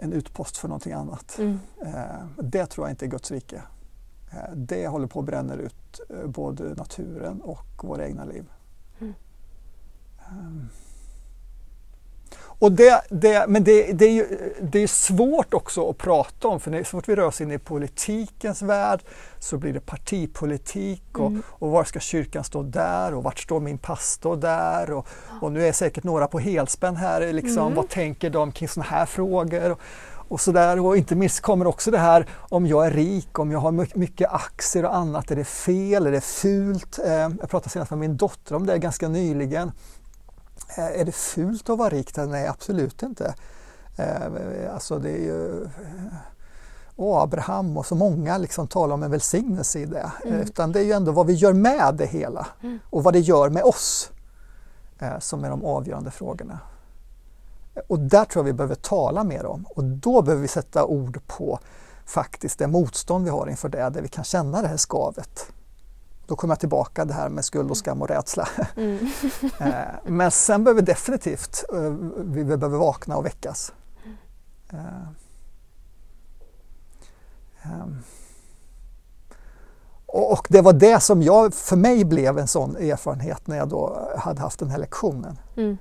en 0.00 0.12
utpost 0.12 0.56
för 0.56 0.68
någonting 0.68 0.92
annat. 0.92 1.38
Mm. 1.38 1.58
Eh, 1.84 2.42
det 2.42 2.66
tror 2.66 2.86
jag 2.86 2.92
inte 2.92 3.04
är 3.04 3.08
Guds 3.08 3.30
rike. 3.30 3.62
Eh, 4.32 4.54
det 4.54 4.88
håller 4.88 5.06
på 5.06 5.20
att 5.20 5.26
bränna 5.26 5.54
ut 5.54 6.00
eh, 6.10 6.26
både 6.26 6.64
naturen 6.74 7.40
och 7.40 7.84
våra 7.84 8.06
egna 8.06 8.24
liv. 8.24 8.44
Mm. 9.00 9.14
Och 12.62 12.72
det, 12.72 13.02
det, 13.10 13.44
men 13.48 13.64
det, 13.64 13.92
det, 13.92 14.04
är 14.04 14.12
ju, 14.12 14.26
det 14.62 14.78
är 14.78 14.86
svårt 14.86 15.54
också 15.54 15.90
att 15.90 15.98
prata 15.98 16.48
om, 16.48 16.60
för 16.60 16.78
så 16.78 16.84
fort 16.84 17.08
vi 17.08 17.16
rör 17.16 17.26
oss 17.26 17.40
in 17.40 17.50
i 17.50 17.58
politikens 17.58 18.62
värld 18.62 19.00
så 19.38 19.56
blir 19.56 19.72
det 19.72 19.80
partipolitik 19.80 21.18
och, 21.18 21.26
mm. 21.26 21.42
och 21.46 21.70
var 21.70 21.84
ska 21.84 22.00
kyrkan 22.00 22.44
stå 22.44 22.62
där 22.62 23.14
och 23.14 23.22
vart 23.22 23.38
står 23.38 23.60
min 23.60 23.78
pastor 23.78 24.36
där 24.36 24.90
och, 24.90 25.08
och 25.40 25.52
nu 25.52 25.66
är 25.66 25.72
säkert 25.72 26.04
några 26.04 26.26
på 26.26 26.38
helspänn 26.38 26.96
här, 26.96 27.32
liksom, 27.32 27.62
mm. 27.62 27.74
vad 27.74 27.88
tänker 27.88 28.30
de 28.30 28.52
kring 28.52 28.68
sådana 28.68 28.90
här 28.90 29.06
frågor? 29.06 29.70
Och, 29.70 29.80
och 30.32 30.40
så 30.40 30.52
där. 30.52 30.80
Och 30.80 30.96
inte 30.96 31.14
minst 31.14 31.40
kommer 31.40 31.66
också 31.66 31.90
det 31.90 31.98
här 31.98 32.26
om 32.38 32.66
jag 32.66 32.86
är 32.86 32.90
rik, 32.90 33.38
om 33.38 33.50
jag 33.50 33.58
har 33.58 33.98
mycket 33.98 34.32
aktier 34.32 34.84
och 34.84 34.96
annat, 34.96 35.30
är 35.30 35.36
det 35.36 35.44
fel, 35.44 36.06
är 36.06 36.12
det 36.12 36.20
fult? 36.20 36.98
Eh, 36.98 37.12
jag 37.12 37.50
pratade 37.50 37.70
senast 37.70 37.90
med 37.90 38.00
min 38.00 38.16
dotter 38.16 38.54
om 38.54 38.66
det 38.66 38.78
ganska 38.78 39.08
nyligen. 39.08 39.72
Eh, 40.76 41.00
är 41.00 41.04
det 41.04 41.12
fult 41.12 41.70
att 41.70 41.78
vara 41.78 41.88
rik? 41.88 42.16
Nej, 42.16 42.46
absolut 42.46 43.02
inte. 43.02 43.34
Eh, 43.96 44.74
alltså 44.74 44.98
det 44.98 45.10
är 45.10 45.22
ju 45.22 45.68
och 46.96 47.22
Abraham 47.22 47.76
och 47.76 47.86
så 47.86 47.94
många 47.94 48.38
liksom 48.38 48.68
talar 48.68 48.94
om 48.94 49.02
en 49.02 49.10
välsignelse 49.10 49.78
i 49.78 49.84
det. 49.84 50.12
Mm. 50.24 50.40
Utan 50.40 50.72
det 50.72 50.80
är 50.80 50.84
ju 50.84 50.92
ändå 50.92 51.12
vad 51.12 51.26
vi 51.26 51.32
gör 51.32 51.52
med 51.52 51.94
det 51.94 52.06
hela 52.06 52.46
mm. 52.62 52.78
och 52.90 53.02
vad 53.02 53.14
det 53.14 53.20
gör 53.20 53.50
med 53.50 53.62
oss 53.62 54.10
som 55.20 55.44
är 55.44 55.50
de 55.50 55.64
avgörande 55.64 56.10
frågorna. 56.10 56.58
Och 57.88 57.98
där 57.98 58.24
tror 58.24 58.40
jag 58.40 58.44
vi 58.44 58.52
behöver 58.52 58.74
tala 58.74 59.24
mer 59.24 59.46
om 59.46 59.66
och 59.68 59.84
då 59.84 60.22
behöver 60.22 60.42
vi 60.42 60.48
sätta 60.48 60.84
ord 60.84 61.20
på 61.26 61.58
faktiskt 62.06 62.58
det 62.58 62.66
motstånd 62.66 63.24
vi 63.24 63.30
har 63.30 63.46
inför 63.46 63.68
det, 63.68 63.90
där 63.90 64.02
vi 64.02 64.08
kan 64.08 64.24
känna 64.24 64.62
det 64.62 64.68
här 64.68 64.76
skavet. 64.76 65.52
Då 66.26 66.36
kommer 66.36 66.52
jag 66.52 66.60
tillbaka 66.60 67.04
det 67.04 67.14
här 67.14 67.28
med 67.28 67.44
skuld 67.44 67.70
och 67.70 67.76
skam 67.76 68.02
och 68.02 68.08
rädsla. 68.08 68.48
Mm. 68.76 68.98
Eh, 69.60 69.74
men 70.04 70.30
sen 70.30 70.64
behöver 70.64 70.80
vi 70.80 70.86
definitivt 70.86 71.64
eh, 71.72 71.94
vi 72.16 72.44
behöver 72.44 72.78
vakna 72.78 73.16
och 73.16 73.26
väckas. 73.26 73.72
Eh, 74.72 74.78
ehm. 77.62 78.02
Och 80.06 80.46
det 80.50 80.60
var 80.60 80.72
det 80.72 81.00
som 81.00 81.22
jag, 81.22 81.54
för 81.54 81.76
mig 81.76 82.04
blev 82.04 82.38
en 82.38 82.48
sån 82.48 82.76
erfarenhet 82.76 83.46
när 83.46 83.56
jag 83.56 83.68
då 83.68 84.08
hade 84.18 84.40
haft 84.40 84.58
den 84.58 84.70
här 84.70 84.78
lektionen. 84.78 85.38
Mm. 85.56 85.78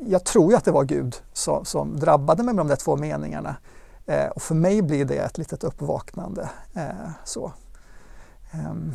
Jag 0.00 0.24
tror 0.24 0.50
ju 0.50 0.56
att 0.56 0.64
det 0.64 0.70
var 0.70 0.84
Gud 0.84 1.16
som, 1.32 1.64
som 1.64 2.00
drabbade 2.00 2.42
mig 2.42 2.54
med 2.54 2.60
de 2.60 2.68
där 2.68 2.76
två 2.76 2.96
meningarna. 2.96 3.56
Och 4.34 4.42
för 4.42 4.54
mig 4.54 4.82
blir 4.82 5.04
det 5.04 5.16
ett 5.18 5.38
litet 5.38 5.64
uppvaknande. 5.64 6.48
Så. 7.24 7.52
Um, 8.52 8.94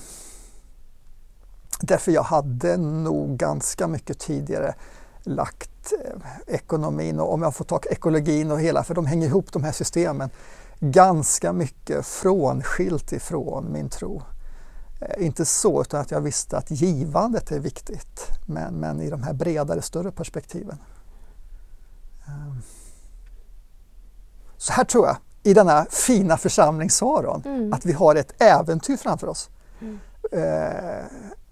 därför 1.82 2.12
jag 2.12 2.24
hade 2.24 2.78
nog 2.78 3.38
ganska 3.38 3.88
mycket 3.88 4.20
tidigare 4.20 4.76
lagt 5.24 5.94
eh, 6.06 6.56
ekonomin 6.56 7.20
och 7.20 7.34
om 7.34 7.42
jag 7.42 7.56
får 7.56 7.66
ta 7.66 7.80
ekologin 7.90 8.52
och 8.52 8.62
hela, 8.62 8.84
för 8.84 8.96
de 8.96 9.06
hänger 9.06 9.28
ihop 9.28 9.52
de 9.52 9.64
här 9.64 9.72
systemen, 9.72 10.30
ganska 10.80 11.54
mycket 11.54 12.06
frånskilt 12.06 13.12
ifrån 13.12 13.72
min 13.72 13.90
tro. 13.90 14.22
Eh, 15.02 15.26
inte 15.26 15.46
så, 15.46 15.82
utan 15.82 16.02
att 16.02 16.12
jag 16.12 16.22
visste 16.22 16.58
att 16.58 16.72
givandet 16.72 17.52
är 17.52 17.60
viktigt, 17.60 18.30
men, 18.46 18.74
men 18.74 19.02
i 19.02 19.10
de 19.10 19.24
här 19.24 19.34
bredare, 19.34 19.82
större 19.82 20.12
perspektiven. 20.12 20.78
Um, 22.28 22.62
så 24.58 24.74
här 24.74 24.84
tror 24.84 25.08
jag 25.08 25.18
i 25.44 25.54
denna 25.54 25.86
fina 25.90 26.38
församling 26.38 26.90
Saron, 26.90 27.42
mm. 27.46 27.74
att 27.74 27.86
vi 27.86 27.94
har 27.94 28.16
ett 28.16 28.42
äventyr 28.42 28.98
framför 28.98 29.28
oss. 29.28 29.50
Mm. 29.82 30.00
Eh, 30.32 31.06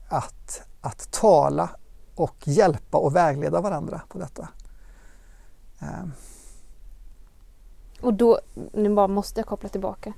att, 0.10 0.62
att 0.82 1.12
tala 1.12 1.70
och 2.16 2.36
hjälpa 2.44 2.98
och 2.98 3.16
vägleda 3.16 3.62
varandra 3.62 4.02
på 4.10 4.18
detta. 4.18 4.48
Eh. 5.82 6.08
Och 8.02 8.14
då, 8.14 8.40
nu 8.74 8.96
bara 8.96 9.08
måste 9.08 9.40
jag 9.40 9.48
koppla 9.48 9.70
tillbaka. 9.70 10.14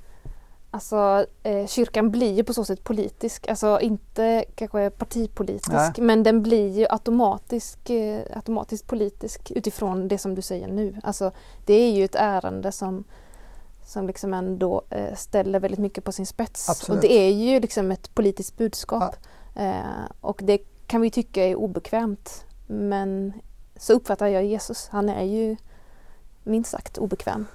Alltså 0.70 1.26
eh, 1.42 1.66
kyrkan 1.66 2.10
blir 2.10 2.32
ju 2.32 2.44
på 2.44 2.54
så 2.54 2.64
sätt 2.64 2.84
politisk, 2.84 3.48
alltså 3.48 3.80
inte 3.80 4.44
kanske 4.54 4.90
partipolitisk 4.90 5.72
Nej. 5.72 5.92
men 5.98 6.22
den 6.22 6.42
blir 6.42 6.78
ju 6.78 6.86
automatisk, 6.90 7.90
eh, 7.90 8.22
automatiskt 8.36 8.86
politisk 8.86 9.50
utifrån 9.50 10.08
det 10.08 10.18
som 10.18 10.34
du 10.34 10.42
säger 10.42 10.68
nu. 10.68 11.00
Alltså 11.02 11.32
det 11.64 11.74
är 11.74 11.92
ju 11.92 12.04
ett 12.04 12.14
ärende 12.14 12.72
som 12.72 13.04
som 13.84 14.06
liksom 14.06 14.34
ändå 14.34 14.82
eh, 14.90 15.14
ställer 15.14 15.60
väldigt 15.60 15.80
mycket 15.80 16.04
på 16.04 16.12
sin 16.12 16.26
spets. 16.26 16.68
Absolut. 16.68 16.96
Och 16.96 17.08
det 17.08 17.12
är 17.12 17.30
ju 17.30 17.60
liksom 17.60 17.90
ett 17.90 18.14
politiskt 18.14 18.56
budskap. 18.56 19.16
Ja. 19.54 19.62
Eh, 19.62 20.10
och 20.20 20.40
det 20.44 20.58
kan 20.86 21.00
vi 21.00 21.10
tycka 21.10 21.44
är 21.44 21.54
obekvämt. 21.54 22.44
Men 22.66 23.32
så 23.76 23.92
uppfattar 23.92 24.26
jag 24.26 24.44
Jesus. 24.44 24.88
Han 24.90 25.08
är 25.08 25.22
ju 25.22 25.56
minst 26.42 26.70
sagt 26.70 26.98
obekväm. 26.98 27.46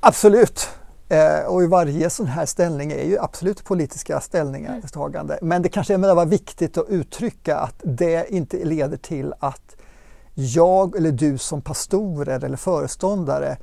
Absolut. 0.00 0.68
Eh, 1.08 1.44
och 1.46 1.62
i 1.62 1.66
varje 1.66 2.10
sån 2.10 2.26
här 2.26 2.46
ställning 2.46 2.92
är 2.92 3.04
ju 3.04 3.18
absolut 3.18 3.64
politiska 3.64 4.20
ställningar. 4.20 4.82
Mm. 4.94 5.38
Men 5.42 5.62
det 5.62 5.68
kanske 5.68 5.94
är 5.94 6.26
viktigt 6.26 6.78
att 6.78 6.88
uttrycka 6.88 7.56
att 7.56 7.74
det 7.82 8.30
inte 8.30 8.64
leder 8.64 8.96
till 8.96 9.34
att 9.38 9.76
jag 10.34 10.96
eller 10.96 11.12
du 11.12 11.38
som 11.38 11.62
pastorer 11.62 12.44
eller 12.44 12.56
föreståndare 12.56 13.56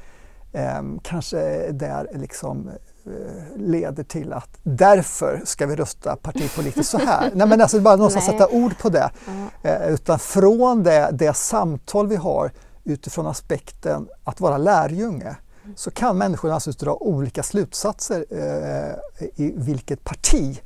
kanske 1.04 1.72
där 1.72 2.10
liksom 2.14 2.70
eh, 3.06 3.12
leder 3.58 4.04
till 4.04 4.34
att 4.34 4.50
därför 4.64 5.42
ska 5.46 5.66
vi 5.66 5.76
rösta 5.76 6.16
partipolitiskt 6.16 6.92
så 6.92 6.98
här. 6.98 7.32
Nej 7.34 7.48
men 7.48 7.62
alltså 7.62 7.80
bara 7.80 7.96
någonstans 7.96 8.26
sätta 8.26 8.48
ord 8.48 8.78
på 8.78 8.90
det. 8.90 9.10
Mm. 9.28 9.94
Utan 9.94 10.20
från 10.20 10.84
det, 10.84 11.10
det 11.12 11.34
samtal 11.34 12.08
vi 12.08 12.16
har 12.16 12.52
utifrån 12.84 13.28
aspekten 13.28 14.08
att 14.24 14.40
vara 14.40 14.58
lärjunge 14.58 15.36
så 15.76 15.92
kan 15.92 16.18
människor 16.18 16.52
alltså 16.52 16.72
dra 16.72 16.96
olika 16.96 17.44
slutsatser 17.44 18.26
eh, 18.30 19.26
i 19.36 19.54
vilket 19.56 20.04
parti 20.04 20.62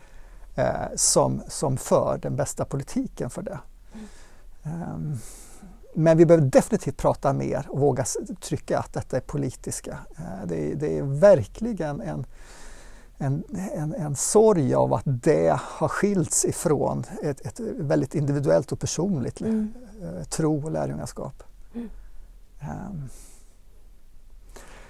eh, 0.56 0.66
som, 0.96 1.42
som 1.48 1.78
för 1.78 2.20
den 2.22 2.36
bästa 2.36 2.66
politiken 2.66 3.30
för 3.30 3.42
det. 3.42 3.60
Um, 4.64 5.20
men 5.94 6.18
vi 6.18 6.26
behöver 6.26 6.48
definitivt 6.48 6.98
prata 6.98 7.34
mer 7.34 7.66
och 7.70 7.80
våga 7.80 8.06
trycka 8.42 8.80
att 8.80 8.94
detta 8.94 9.18
är 9.18 9.22
politiska. 9.22 9.98
Eh, 10.18 10.48
det 10.48 10.72
är, 10.72 10.76
det 10.76 10.98
är 10.98 11.04
verkligen 11.04 12.02
en, 12.02 12.26
en, 13.18 13.44
en, 13.74 13.94
en 13.94 14.16
sorg 14.16 14.74
av 14.74 14.94
att 14.94 15.04
det 15.06 15.60
har 15.62 15.88
skilts 15.88 16.46
ifrån 16.46 17.04
ett, 17.24 17.46
ett 17.46 17.60
väldigt 17.60 18.16
individuellt 18.16 18.72
och 18.72 18.80
personligt 18.80 19.42
mm. 19.42 19.74
Eh, 20.02 20.24
tro 20.24 20.64
och 20.64 20.72
lärjungaskap. 20.72 21.44
Mm. 21.74 21.90
Um. 22.62 23.10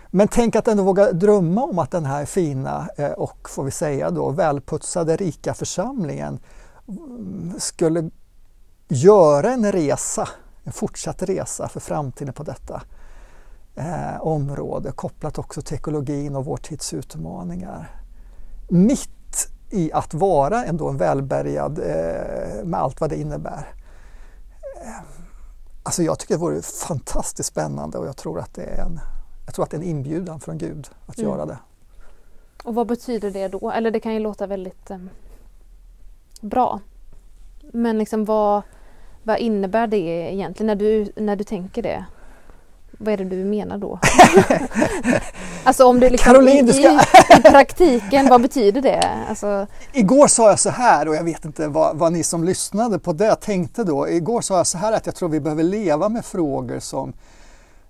Men 0.08 0.28
tänk 0.28 0.56
att 0.56 0.68
ändå 0.68 0.84
våga 0.84 1.12
drömma 1.12 1.64
om 1.64 1.80
att 1.80 1.92
den 1.92 2.06
här 2.06 2.26
fina 2.26 2.88
eh, 2.98 3.12
och, 3.12 3.50
får 3.50 3.64
vi 3.64 3.72
säga 3.72 4.12
då, 4.12 4.30
välputsade 4.30 5.16
rika 5.16 5.54
församlingen 5.54 6.40
mm, 6.88 7.54
skulle 7.58 8.10
göra 8.88 9.52
en 9.52 9.72
resa 9.72 10.30
en 10.64 10.72
fortsatt 10.72 11.24
resa 11.24 11.68
för 11.68 11.80
framtiden 11.80 12.34
på 12.34 12.44
detta 12.44 12.82
eh, 13.76 14.22
område 14.22 14.92
kopplat 14.92 15.38
också 15.38 15.62
till 15.62 15.76
ekologin 15.76 16.36
och 16.36 16.46
vår 16.46 16.58
tids 16.58 16.94
utmaningar. 16.94 18.02
Mitt 18.70 19.10
i 19.72 19.92
att 19.92 20.14
vara 20.14 20.66
ändå 20.66 20.90
en 20.90 20.98
välbärgad 20.98 21.80
eh, 21.80 22.64
med 22.64 22.80
allt 22.80 23.02
vad 23.02 23.10
det 23.10 23.16
innebär. 23.16 23.74
Eh, 24.84 25.04
alltså 25.84 26.04
jag 26.04 26.20
tycker 26.20 26.34
det 26.34 26.40
vore 26.40 26.62
fantastiskt 26.62 27.50
spännande 27.50 27.98
och 27.98 28.08
jag 28.08 28.18
tror 28.18 28.40
att 28.40 28.54
det 28.54 28.64
är 28.64 28.86
en, 28.86 29.00
jag 29.46 29.56
tror 29.56 29.66
att 29.66 29.72
det 29.72 29.78
är 29.78 29.82
en 29.82 29.88
inbjudan 29.88 30.40
från 30.40 30.58
Gud 30.58 30.90
att 31.06 31.18
mm. 31.18 31.32
göra 31.32 31.46
det. 31.46 31.58
Och 32.64 32.76
vad 32.76 32.88
betyder 32.88 33.32
det 33.32 33.48
då? 33.48 33.72
Eller 33.72 33.92
det 33.92 34.00
kan 34.00 34.14
ju 34.14 34.20
låta 34.20 34.48
väldigt 34.48 34.92
eh, 34.92 34.98
bra. 36.42 36.80
Men 37.74 37.98
liksom 37.98 38.26
vad, 38.26 38.62
vad 39.24 39.40
innebär 39.40 39.88
det 39.88 39.98
egentligen 40.34 40.68
när 40.68 40.76
du, 40.76 41.12
när 41.16 41.36
du 41.36 41.44
tänker 41.44 41.82
det? 41.82 42.06
Vad 42.98 43.14
är 43.14 43.18
det 43.18 43.26
du 43.26 43.36
menar 43.36 43.78
då? 43.78 44.00
alltså 45.64 45.86
om 45.86 46.00
det 46.00 46.10
liksom 46.10 46.34
Caroline, 46.34 46.70
i, 46.70 46.74
ska... 46.74 46.92
i, 46.92 47.40
i, 47.40 47.42
praktiken, 47.42 48.30
vad 48.30 48.42
betyder 48.42 48.82
det? 48.82 49.10
Alltså... 49.30 49.68
Igår 49.94 50.28
sa 50.28 50.50
jag 50.50 50.60
så 50.60 50.70
här 50.70 51.08
och 51.08 51.16
jag 51.16 51.24
vet 51.24 51.46
inte 51.46 51.68
vad, 51.68 51.98
vad, 51.98 52.14
ni 52.14 52.24
som 52.24 52.44
lyssnade 52.44 53.00
på 53.00 53.14
det 53.14 53.36
tänkte 53.36 53.84
då. 53.84 54.10
Igår 54.10 54.42
sa 54.42 54.58
jag 54.58 54.68
så 54.68 54.78
här 54.78 54.94
att 54.94 55.06
jag 55.06 55.16
tror 55.16 55.30
vi 55.30 55.40
behöver 55.40 55.64
leva 55.64 56.10
med 56.10 56.26
frågor 56.26 56.80
som 56.80 57.14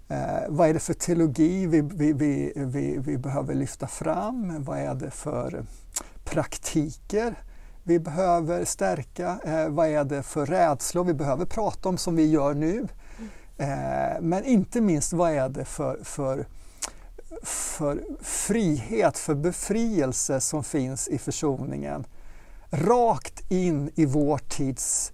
eh, 0.10 0.18
vad 0.50 0.70
är 0.70 0.74
det 0.74 0.80
för 0.80 0.94
teologi 0.94 1.66
vi, 1.66 1.82
vi, 1.82 2.14
vi, 2.56 2.98
vi 3.06 3.18
behöver 3.18 3.54
lyfta 3.54 3.88
fram? 3.88 4.64
Vad 4.64 4.78
är 4.78 4.96
det 4.96 5.12
för 5.12 5.64
praktiker? 6.24 7.36
Vi 7.84 8.00
behöver 8.00 8.66
stärka? 8.66 9.40
Eh, 9.46 9.70
vad 9.70 9.88
är 9.88 10.04
det 10.04 10.24
för 10.24 10.46
rädslor 10.46 11.04
vi 11.04 11.14
behöver 11.14 11.46
prata 11.46 11.90
om 11.90 11.98
som 11.98 12.16
vi 12.16 12.30
gör 12.30 12.54
nu? 12.54 12.88
Eh, 13.58 14.22
men 14.22 14.46
inte 14.46 14.82
minst 14.82 15.14
vad 15.14 15.32
är 15.32 15.50
det 15.50 15.66
för, 15.66 16.00
för, 16.04 16.48
för 17.44 18.04
frihet, 18.22 19.18
för 19.18 19.36
befrielse 19.36 20.40
som 20.40 20.64
finns 20.64 21.08
i 21.08 21.18
försoningen? 21.18 22.06
Rakt 22.70 23.52
in 23.52 23.92
i 23.96 24.06
vår 24.06 24.38
tids 24.38 25.12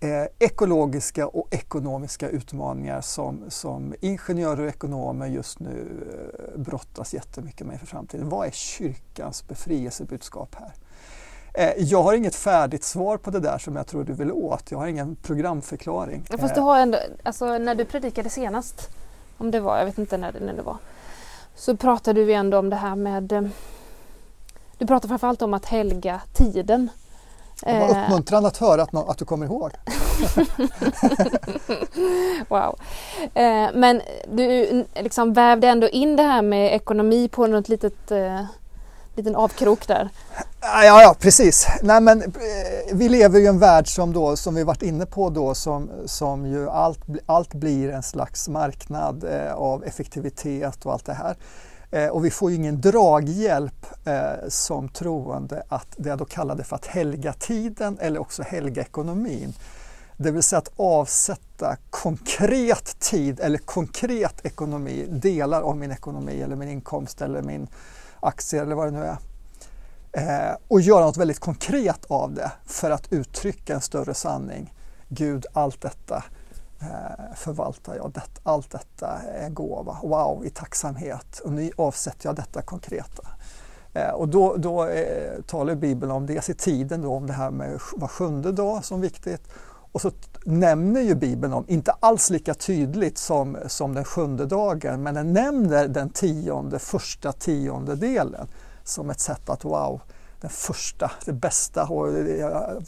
eh, 0.00 0.26
ekologiska 0.38 1.26
och 1.26 1.54
ekonomiska 1.54 2.28
utmaningar 2.28 3.00
som, 3.00 3.44
som 3.48 3.94
ingenjörer 4.00 4.62
och 4.62 4.68
ekonomer 4.68 5.26
just 5.26 5.60
nu 5.60 6.06
eh, 6.54 6.60
brottas 6.60 7.14
jättemycket 7.14 7.66
med 7.66 7.80
för 7.80 7.86
framtiden. 7.86 8.28
Vad 8.28 8.46
är 8.46 8.50
kyrkans 8.50 9.48
befrielsebudskap 9.48 10.54
här? 10.54 10.72
Eh, 11.56 11.72
jag 11.76 12.02
har 12.02 12.14
inget 12.14 12.34
färdigt 12.34 12.84
svar 12.84 13.16
på 13.16 13.30
det 13.30 13.40
där 13.40 13.58
som 13.58 13.76
jag 13.76 13.86
tror 13.86 14.04
du 14.04 14.12
vill 14.12 14.32
åt. 14.32 14.70
Jag 14.70 14.78
har 14.78 14.86
ingen 14.86 15.16
programförklaring. 15.16 16.24
Fast 16.38 16.54
du 16.54 16.60
har 16.60 16.78
ändå, 16.78 16.98
alltså 17.22 17.58
när 17.58 17.74
du 17.74 17.84
predikade 17.84 18.30
senast, 18.30 18.88
om 19.38 19.50
det 19.50 19.60
var, 19.60 19.78
jag 19.78 19.86
vet 19.86 19.98
inte 19.98 20.16
när 20.16 20.32
det, 20.32 20.40
när 20.40 20.52
det 20.52 20.62
var, 20.62 20.76
så 21.54 21.76
pratade 21.76 22.24
vi 22.24 22.32
ändå 22.32 22.58
om 22.58 22.70
det 22.70 22.76
här 22.76 22.96
med 22.96 23.32
eh, 23.32 23.42
du 24.78 24.86
pratar 24.86 25.08
framförallt 25.08 25.42
om 25.42 25.54
att 25.54 25.66
helga 25.66 26.20
tiden. 26.32 26.88
Det 27.64 27.78
var 27.78 28.04
uppmuntrande 28.04 28.48
att 28.48 28.56
höra 28.56 28.82
att, 28.82 28.94
att 28.94 29.18
du 29.18 29.24
kommer 29.24 29.46
ihåg. 29.46 29.70
wow. 32.48 32.78
Men 33.74 34.02
du 34.28 34.84
liksom 34.94 35.32
vävde 35.32 35.68
ändå 35.68 35.88
in 35.88 36.16
det 36.16 36.22
här 36.22 36.42
med 36.42 36.74
ekonomi 36.74 37.28
på 37.28 37.46
något 37.46 37.68
litet 37.68 38.12
liten 39.16 39.36
avkrok 39.36 39.86
där. 39.86 40.08
Ja, 40.60 41.02
ja 41.02 41.16
precis. 41.20 41.66
Nej, 41.82 42.00
men, 42.00 42.22
eh, 42.22 42.28
vi 42.92 43.08
lever 43.08 43.40
i 43.40 43.46
en 43.46 43.58
värld 43.58 43.88
som, 43.88 44.12
då, 44.12 44.36
som 44.36 44.54
vi 44.54 44.64
varit 44.64 44.82
inne 44.82 45.06
på 45.06 45.30
då 45.30 45.54
som, 45.54 45.90
som 46.06 46.46
ju 46.46 46.70
allt, 46.70 47.00
allt 47.26 47.54
blir 47.54 47.90
en 47.90 48.02
slags 48.02 48.48
marknad 48.48 49.24
eh, 49.24 49.52
av 49.52 49.84
effektivitet 49.84 50.86
och 50.86 50.92
allt 50.92 51.06
det 51.06 51.14
här. 51.14 51.36
Eh, 51.90 52.08
och 52.08 52.24
vi 52.24 52.30
får 52.30 52.50
ju 52.50 52.56
ingen 52.56 52.80
draghjälp 52.80 53.86
eh, 54.04 54.48
som 54.48 54.88
troende 54.88 55.62
att 55.68 55.94
det 55.96 56.08
jag 56.08 56.18
då 56.18 56.24
kallade 56.24 56.64
för 56.64 56.76
att 56.76 56.86
helga 56.86 57.32
tiden 57.32 57.98
eller 58.00 58.20
också 58.20 58.42
helga 58.42 58.82
ekonomin. 58.82 59.54
Det 60.16 60.30
vill 60.30 60.42
säga 60.42 60.58
att 60.58 60.72
avsätta 60.76 61.76
konkret 61.90 63.00
tid 63.00 63.40
eller 63.40 63.58
konkret 63.58 64.46
ekonomi, 64.46 65.06
delar 65.08 65.62
av 65.62 65.76
min 65.76 65.90
ekonomi 65.90 66.42
eller 66.42 66.56
min 66.56 66.68
inkomst 66.68 67.22
eller 67.22 67.42
min 67.42 67.68
aktier 68.26 68.62
eller 68.62 68.74
vad 68.74 68.86
det 68.86 68.90
nu 68.90 69.04
är. 69.04 69.18
Eh, 70.12 70.56
och 70.68 70.80
göra 70.80 71.04
något 71.04 71.16
väldigt 71.16 71.38
konkret 71.38 72.04
av 72.08 72.34
det 72.34 72.52
för 72.64 72.90
att 72.90 73.12
uttrycka 73.12 73.74
en 73.74 73.80
större 73.80 74.14
sanning. 74.14 74.74
Gud, 75.08 75.46
allt 75.52 75.80
detta 75.80 76.24
eh, 76.80 77.34
förvaltar 77.34 77.96
jag. 77.96 78.10
Det, 78.14 78.22
allt 78.42 78.70
detta 78.70 79.18
är 79.34 79.46
en 79.46 79.54
gåva. 79.54 79.98
Wow, 80.02 80.46
i 80.46 80.50
tacksamhet. 80.50 81.38
Och 81.38 81.52
nu 81.52 81.70
avsätter 81.76 82.28
jag 82.28 82.36
detta 82.36 82.62
konkreta. 82.62 83.28
Eh, 83.94 84.10
och 84.10 84.28
då, 84.28 84.56
då 84.56 84.88
talar 85.46 85.74
Bibeln 85.74 86.12
om 86.12 86.26
dels 86.26 86.50
i 86.50 86.54
tiden 86.54 87.02
då, 87.02 87.14
om 87.14 87.26
det 87.26 87.32
här 87.32 87.50
med 87.50 87.80
var 87.96 88.08
sjunde 88.08 88.52
dag 88.52 88.84
som 88.84 89.00
viktigt. 89.00 89.48
Och 89.96 90.02
så 90.02 90.10
nämner 90.44 91.00
ju 91.00 91.14
Bibeln 91.14 91.52
om, 91.52 91.64
inte 91.68 91.92
alls 92.00 92.30
lika 92.30 92.54
tydligt 92.54 93.18
som, 93.18 93.56
som 93.66 93.94
den 93.94 94.04
sjunde 94.04 94.46
dagen, 94.46 95.02
men 95.02 95.14
den 95.14 95.32
nämner 95.32 95.88
den 95.88 96.10
tionde, 96.10 96.78
första 96.78 97.32
tionde 97.32 97.94
delen 97.94 98.48
som 98.84 99.10
ett 99.10 99.20
sätt 99.20 99.50
att 99.50 99.64
wow, 99.64 100.00
den 100.40 100.50
första, 100.50 101.10
det 101.24 101.32
bästa. 101.32 101.82
Och 101.82 102.06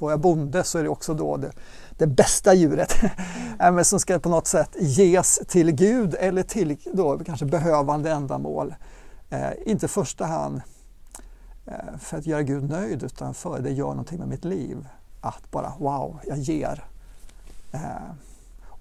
var 0.01 0.11
jag 0.11 0.21
bonde 0.21 0.65
så 0.65 0.79
är 0.79 0.83
det 0.83 0.89
också 0.89 1.15
då 1.15 1.37
det, 1.37 1.51
det 1.91 2.07
bästa 2.07 2.55
djuret 2.55 2.95
mm. 3.59 3.85
som 3.85 4.01
ska 4.01 4.19
på 4.19 4.29
något 4.29 4.47
sätt 4.47 4.77
ges 4.79 5.41
till 5.49 5.71
Gud 5.71 6.15
eller 6.15 6.43
till 6.43 6.77
då, 6.93 7.19
kanske 7.19 7.47
behövande 7.47 8.11
ändamål. 8.11 8.75
Eh, 9.31 9.51
inte 9.67 9.87
i 9.87 9.89
första 9.89 10.25
hand 10.25 10.61
eh, 11.67 11.99
för 11.99 12.19
att 12.19 12.27
göra 12.27 12.43
Gud 12.43 12.71
nöjd 12.71 13.03
utan 13.03 13.35
för 13.35 13.57
att 13.57 13.65
det 13.65 13.73
gör 13.73 13.89
någonting 13.89 14.19
med 14.19 14.29
mitt 14.29 14.45
liv. 14.45 14.87
Att 15.21 15.51
bara 15.51 15.73
wow, 15.79 16.21
jag 16.25 16.39
ger. 16.39 16.85
Eh, 17.73 18.13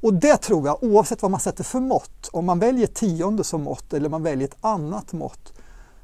och 0.01 0.13
det 0.13 0.38
tror 0.38 0.67
jag, 0.67 0.84
oavsett 0.84 1.22
vad 1.22 1.32
man 1.32 1.39
sätter 1.39 1.63
för 1.63 1.79
mått, 1.79 2.29
om 2.32 2.46
man 2.46 2.60
väljer 2.60 2.88
tionde 2.88 3.44
som 3.44 3.63
mått 3.63 3.94
eller 3.94 4.10
man 4.10 4.24
väljer 4.24 4.48
ett 4.48 4.58
annat 4.62 5.13
mått, 5.13 5.53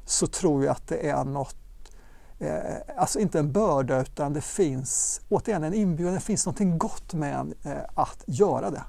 så 0.04 0.26
tror 0.26 0.64
jag 0.64 0.72
att 0.72 0.88
det 0.88 1.08
är 1.08 1.24
något 1.24 1.56
eh, 2.38 2.76
alltså 2.96 3.18
inte 3.18 3.38
en 3.38 3.52
börda 3.52 4.00
utan 4.00 4.32
det 4.32 4.40
finns 4.40 5.20
återigen 5.28 5.64
en 5.64 5.74
inbjudan, 5.74 6.14
det 6.14 6.20
finns 6.20 6.46
någonting 6.46 6.78
gott 6.78 7.14
med 7.14 7.34
en, 7.34 7.54
eh, 7.62 7.82
att 7.94 8.24
göra 8.26 8.70
det. 8.70 8.82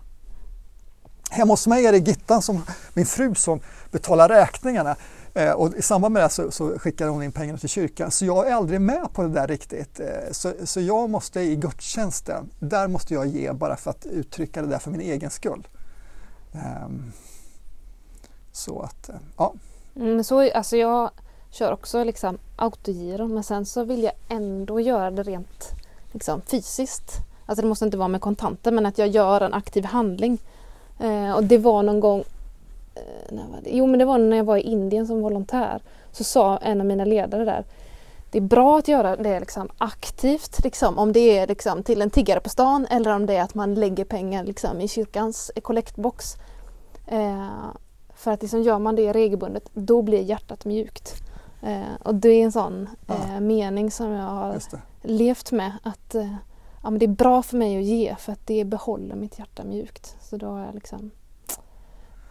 Hemma 1.30 1.54
hos 1.54 1.68
mig 1.68 1.86
är 1.86 1.92
det 1.92 1.98
Gittan, 1.98 2.42
som, 2.42 2.66
min 2.94 3.06
fru, 3.06 3.36
som 3.36 3.60
betalar 3.92 4.30
räkningarna. 4.30 4.96
Eh, 5.38 5.52
och 5.52 5.76
I 5.76 5.82
samband 5.82 6.14
med 6.14 6.24
det 6.24 6.30
så, 6.30 6.52
så, 6.52 6.80
skickar 6.80 7.08
hon 7.08 7.24
in 7.24 7.32
pengarna 7.32 7.58
till 7.58 7.70
kyrkan. 7.70 8.12
Så 8.12 8.26
jag 8.26 8.48
är 8.48 8.54
aldrig 8.54 8.82
med 8.82 9.14
på 9.14 9.24
det 9.24 9.30
där 9.30 9.48
riktigt. 9.48 10.00
Eh, 10.00 10.32
så, 10.32 10.54
så 10.64 10.82
jag 10.82 11.10
måste 11.10 11.42
i 11.42 11.56
gudstjänsten, 11.56 12.50
där 12.60 12.88
måste 12.88 13.14
jag 13.14 13.28
ge 13.28 13.52
bara 13.54 13.76
för 13.76 13.90
att 13.90 14.06
uttrycka 14.06 14.62
det 14.62 14.68
där 14.68 14.80
för 14.80 14.92
min 14.92 15.02
egen 15.02 15.30
skull. 15.30 15.68
Eh, 16.54 16.90
så 18.52 18.82
att, 18.82 19.10
eh, 19.10 19.16
ja. 19.38 19.54
Mm, 19.96 20.24
så, 20.24 20.52
alltså 20.52 20.78
jag 20.78 21.10
kör 21.50 21.72
också 21.72 22.04
liksom 22.04 22.38
autogiro 22.56 23.28
men 23.28 23.44
sen 23.44 23.66
så 23.66 23.84
vill 23.84 24.04
jag 24.04 24.14
ändå 24.28 24.80
göra 24.80 25.12
det 25.12 25.24
rent 25.24 25.72
liksom, 26.12 26.42
fysiskt. 26.42 27.12
Alltså 27.46 27.62
det 27.62 27.68
måste 27.68 27.86
inte 27.86 27.98
vara 27.98 28.08
med 28.08 28.22
kontanter 28.22 28.72
men 28.72 28.86
att 28.86 28.98
jag 28.98 29.08
gör 29.08 29.42
en 29.42 29.54
aktiv 29.54 29.86
handling. 29.86 30.38
Eh, 31.00 31.32
och 31.32 31.44
det 31.44 31.58
var 31.58 31.84
någon 31.84 32.00
gång 32.00 32.24
när 33.30 33.48
var 33.48 33.62
det? 33.64 33.70
Jo 33.70 33.88
men 33.88 34.00
det 34.00 34.06
var 34.06 34.18
när 34.18 34.38
jag 34.38 34.44
var 34.44 34.58
i 34.58 34.62
Indien 34.62 35.08
som 35.08 35.22
volontär. 35.22 35.82
Så 36.12 36.24
sa 36.24 36.58
en 36.58 36.82
av 36.82 36.88
mina 36.88 37.06
ledare 37.06 37.46
där 37.46 37.66
det 38.32 38.40
är 38.40 38.42
bra 38.42 38.78
att 38.78 38.88
göra 38.88 39.16
det 39.16 39.40
liksom 39.40 39.70
aktivt, 39.78 40.64
liksom, 40.64 40.98
om 40.98 41.14
det 41.14 41.38
är 41.38 41.48
liksom 41.48 41.84
till 41.84 42.02
en 42.02 42.10
tiggare 42.10 42.40
på 42.40 42.50
stan 42.50 42.88
eller 42.90 43.16
om 43.16 43.26
det 43.26 43.36
är 43.36 43.42
att 43.42 43.56
man 43.56 43.74
lägger 43.74 44.06
pengar 44.06 44.44
liksom, 44.44 44.82
i 44.82 44.88
kyrkans 44.88 45.52
kollektbox. 45.62 46.36
Eh, 47.08 47.50
för 48.16 48.32
att 48.32 48.42
liksom, 48.42 48.62
gör 48.62 48.80
man 48.80 48.96
det 48.96 49.14
regelbundet, 49.14 49.70
då 49.74 50.02
blir 50.02 50.22
hjärtat 50.22 50.66
mjukt. 50.66 51.24
Eh, 51.62 51.96
och 52.04 52.16
det 52.16 52.30
är 52.30 52.44
en 52.44 52.52
sån 52.52 52.90
eh, 53.08 53.40
mening 53.40 53.92
som 53.92 54.12
jag 54.12 54.24
har 54.28 54.60
levt 55.02 55.52
med. 55.52 55.72
Att 55.84 56.16
eh, 56.16 56.36
ja, 56.84 56.90
men 56.90 57.00
det 57.00 57.06
är 57.06 57.08
bra 57.08 57.44
för 57.44 57.58
mig 57.58 57.78
att 57.78 57.84
ge 57.84 58.16
för 58.20 58.32
att 58.32 58.48
det 58.48 58.64
behåller 58.64 59.16
mitt 59.16 59.40
hjärta 59.40 59.64
mjukt. 59.64 60.16
Så 60.22 60.38
då 60.38 60.48
har 60.48 60.66
jag 60.66 60.74
liksom 60.74 61.12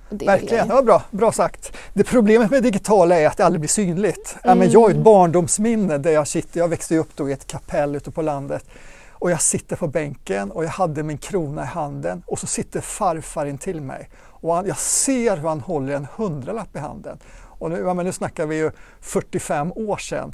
Verkligen, 0.08 0.68
det 0.68 0.74
var 0.74 0.82
bra, 0.82 1.02
bra 1.10 1.32
sagt. 1.32 1.76
Det 1.92 2.04
problemet 2.04 2.50
med 2.50 2.62
digitala 2.62 3.20
är 3.20 3.26
att 3.26 3.36
det 3.36 3.44
aldrig 3.44 3.60
blir 3.60 3.68
synligt. 3.68 4.36
Mm. 4.44 4.58
Men 4.58 4.70
jag 4.70 4.80
har 4.80 4.90
ett 4.90 4.96
barndomsminne 4.96 5.98
där 5.98 6.10
jag 6.10 6.28
sitter, 6.28 6.60
jag 6.60 6.68
växte 6.68 6.96
upp 6.96 7.10
då 7.16 7.28
i 7.28 7.32
ett 7.32 7.46
kapell 7.46 7.96
ute 7.96 8.10
på 8.10 8.22
landet. 8.22 8.64
Och 9.10 9.30
jag 9.30 9.42
sitter 9.42 9.76
på 9.76 9.86
bänken 9.86 10.50
och 10.50 10.64
jag 10.64 10.68
hade 10.68 11.02
min 11.02 11.18
krona 11.18 11.62
i 11.62 11.66
handen 11.66 12.22
och 12.26 12.38
så 12.38 12.46
sitter 12.46 12.80
farfar 12.80 13.46
in 13.46 13.58
till 13.58 13.80
mig. 13.80 14.08
Och 14.16 14.54
han, 14.54 14.66
jag 14.66 14.78
ser 14.78 15.36
hur 15.36 15.48
han 15.48 15.60
håller 15.60 15.94
en 15.94 16.06
hundralapp 16.16 16.76
i 16.76 16.78
handen. 16.78 17.18
Och 17.58 17.70
nu, 17.70 17.78
ja, 17.78 17.94
men 17.94 18.06
nu 18.06 18.12
snackar 18.12 18.46
vi 18.46 18.56
ju 18.56 18.70
45 19.00 19.72
år 19.72 19.96
sedan. 19.96 20.32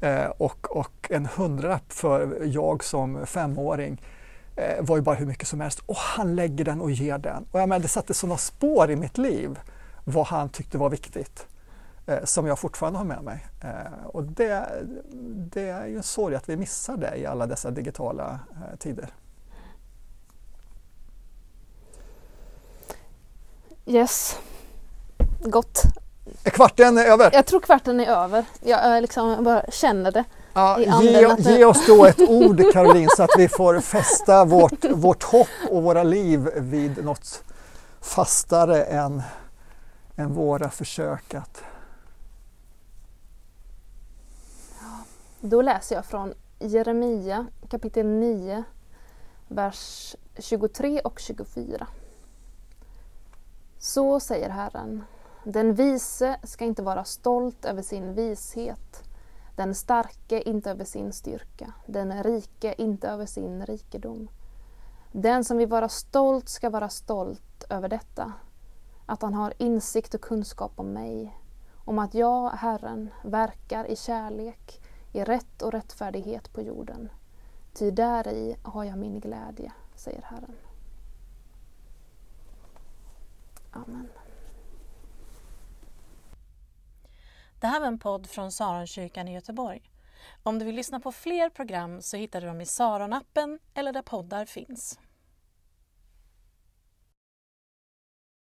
Eh, 0.00 0.24
och, 0.24 0.76
och 0.76 1.10
en 1.10 1.26
hundralapp 1.26 1.92
för 1.92 2.38
jag 2.44 2.84
som 2.84 3.26
femåring 3.26 4.00
eh, 4.56 4.84
var 4.84 4.96
ju 4.96 5.02
bara 5.02 5.16
hur 5.16 5.26
mycket 5.26 5.48
som 5.48 5.60
helst. 5.60 5.80
Och 5.86 5.96
han 5.96 6.36
lägger 6.36 6.64
den 6.64 6.80
och 6.80 6.90
ger 6.90 7.18
den. 7.18 7.46
Och 7.52 7.60
jag 7.60 7.68
menar, 7.68 7.82
det 7.82 7.88
satte 7.88 8.14
sådana 8.14 8.36
spår 8.36 8.90
i 8.90 8.96
mitt 8.96 9.18
liv 9.18 9.58
vad 10.04 10.26
han 10.26 10.48
tyckte 10.48 10.78
var 10.78 10.90
viktigt 10.90 11.46
eh, 12.06 12.24
som 12.24 12.46
jag 12.46 12.58
fortfarande 12.58 12.98
har 12.98 13.04
med 13.06 13.22
mig. 13.22 13.46
Eh, 13.62 14.06
och 14.06 14.24
det, 14.24 14.68
det 15.34 15.68
är 15.68 15.86
ju 15.86 15.96
en 15.96 16.02
sorg 16.02 16.34
att 16.34 16.48
vi 16.48 16.56
missar 16.56 16.96
det 16.96 17.16
i 17.16 17.26
alla 17.26 17.46
dessa 17.46 17.70
digitala 17.70 18.40
eh, 18.50 18.76
tider. 18.78 19.08
Yes, 23.86 24.38
gott. 25.40 25.82
Är 26.44 26.50
kvarten 26.50 26.98
över? 26.98 27.30
Jag 27.32 27.46
tror 27.46 27.60
kvarten 27.60 28.00
är 28.00 28.06
över. 28.06 28.44
Jag 28.60 29.02
liksom 29.02 29.44
bara 29.44 29.62
känner 29.70 30.12
det. 30.12 30.24
Ja, 30.54 30.80
ge, 30.80 31.36
ge, 31.38 31.64
oss 31.64 31.86
då 31.86 32.06
ett 32.06 32.20
ord 32.28 32.72
Caroline 32.72 33.08
så 33.16 33.22
att 33.22 33.30
vi 33.38 33.48
får 33.48 33.80
fästa 33.80 34.44
vårt, 34.44 34.84
vårt 34.84 35.22
hopp 35.22 35.48
och 35.70 35.82
våra 35.82 36.02
liv 36.02 36.48
vid 36.56 37.04
något 37.04 37.44
fastare 38.00 38.84
än, 38.84 39.22
än 40.16 40.34
våra 40.34 40.70
försök 40.70 41.34
att... 41.34 41.64
Då 45.40 45.62
läser 45.62 45.94
jag 45.96 46.04
från 46.04 46.34
Jeremia 46.58 47.46
kapitel 47.70 48.06
9, 48.06 48.64
vers 49.48 50.16
23 50.38 51.00
och 51.00 51.18
24. 51.18 51.86
Så 53.78 54.20
säger 54.20 54.48
Herren 54.48 55.04
den 55.44 55.74
vise 55.74 56.36
ska 56.42 56.64
inte 56.64 56.82
vara 56.82 57.04
stolt 57.04 57.64
över 57.64 57.82
sin 57.82 58.14
vishet, 58.14 59.02
den 59.56 59.74
starke 59.74 60.42
inte 60.42 60.70
över 60.70 60.84
sin 60.84 61.12
styrka, 61.12 61.72
den 61.86 62.22
rike 62.22 62.74
inte 62.78 63.08
över 63.08 63.26
sin 63.26 63.66
rikedom. 63.66 64.28
Den 65.12 65.44
som 65.44 65.56
vill 65.56 65.68
vara 65.68 65.88
stolt 65.88 66.48
ska 66.48 66.70
vara 66.70 66.88
stolt 66.88 67.64
över 67.68 67.88
detta, 67.88 68.32
att 69.06 69.22
han 69.22 69.34
har 69.34 69.54
insikt 69.58 70.14
och 70.14 70.20
kunskap 70.20 70.72
om 70.76 70.92
mig, 70.92 71.38
om 71.84 71.98
att 71.98 72.14
jag, 72.14 72.50
Herren, 72.50 73.10
verkar 73.24 73.84
i 73.84 73.96
kärlek, 73.96 74.80
i 75.12 75.24
rätt 75.24 75.62
och 75.62 75.72
rättfärdighet 75.72 76.52
på 76.52 76.62
jorden. 76.62 77.08
Ty 77.74 77.90
där 77.90 78.28
i 78.28 78.56
har 78.62 78.84
jag 78.84 78.98
min 78.98 79.20
glädje, 79.20 79.72
säger 79.94 80.22
Herren. 80.22 80.56
Amen. 83.70 84.08
Det 87.62 87.68
här 87.68 87.80
var 87.80 87.86
en 87.86 87.98
podd 87.98 88.26
från 88.26 88.52
Saronkyrkan 88.52 89.28
i 89.28 89.34
Göteborg. 89.34 89.82
Om 90.42 90.58
du 90.58 90.64
vill 90.64 90.74
lyssna 90.74 91.00
på 91.00 91.12
fler 91.12 91.50
program 91.50 92.02
så 92.02 92.16
hittar 92.16 92.40
du 92.40 92.46
dem 92.46 92.60
i 92.60 92.66
Saronappen 92.66 93.58
eller 93.74 93.92
där 93.92 94.02
poddar 94.02 94.44
finns. 94.44 94.98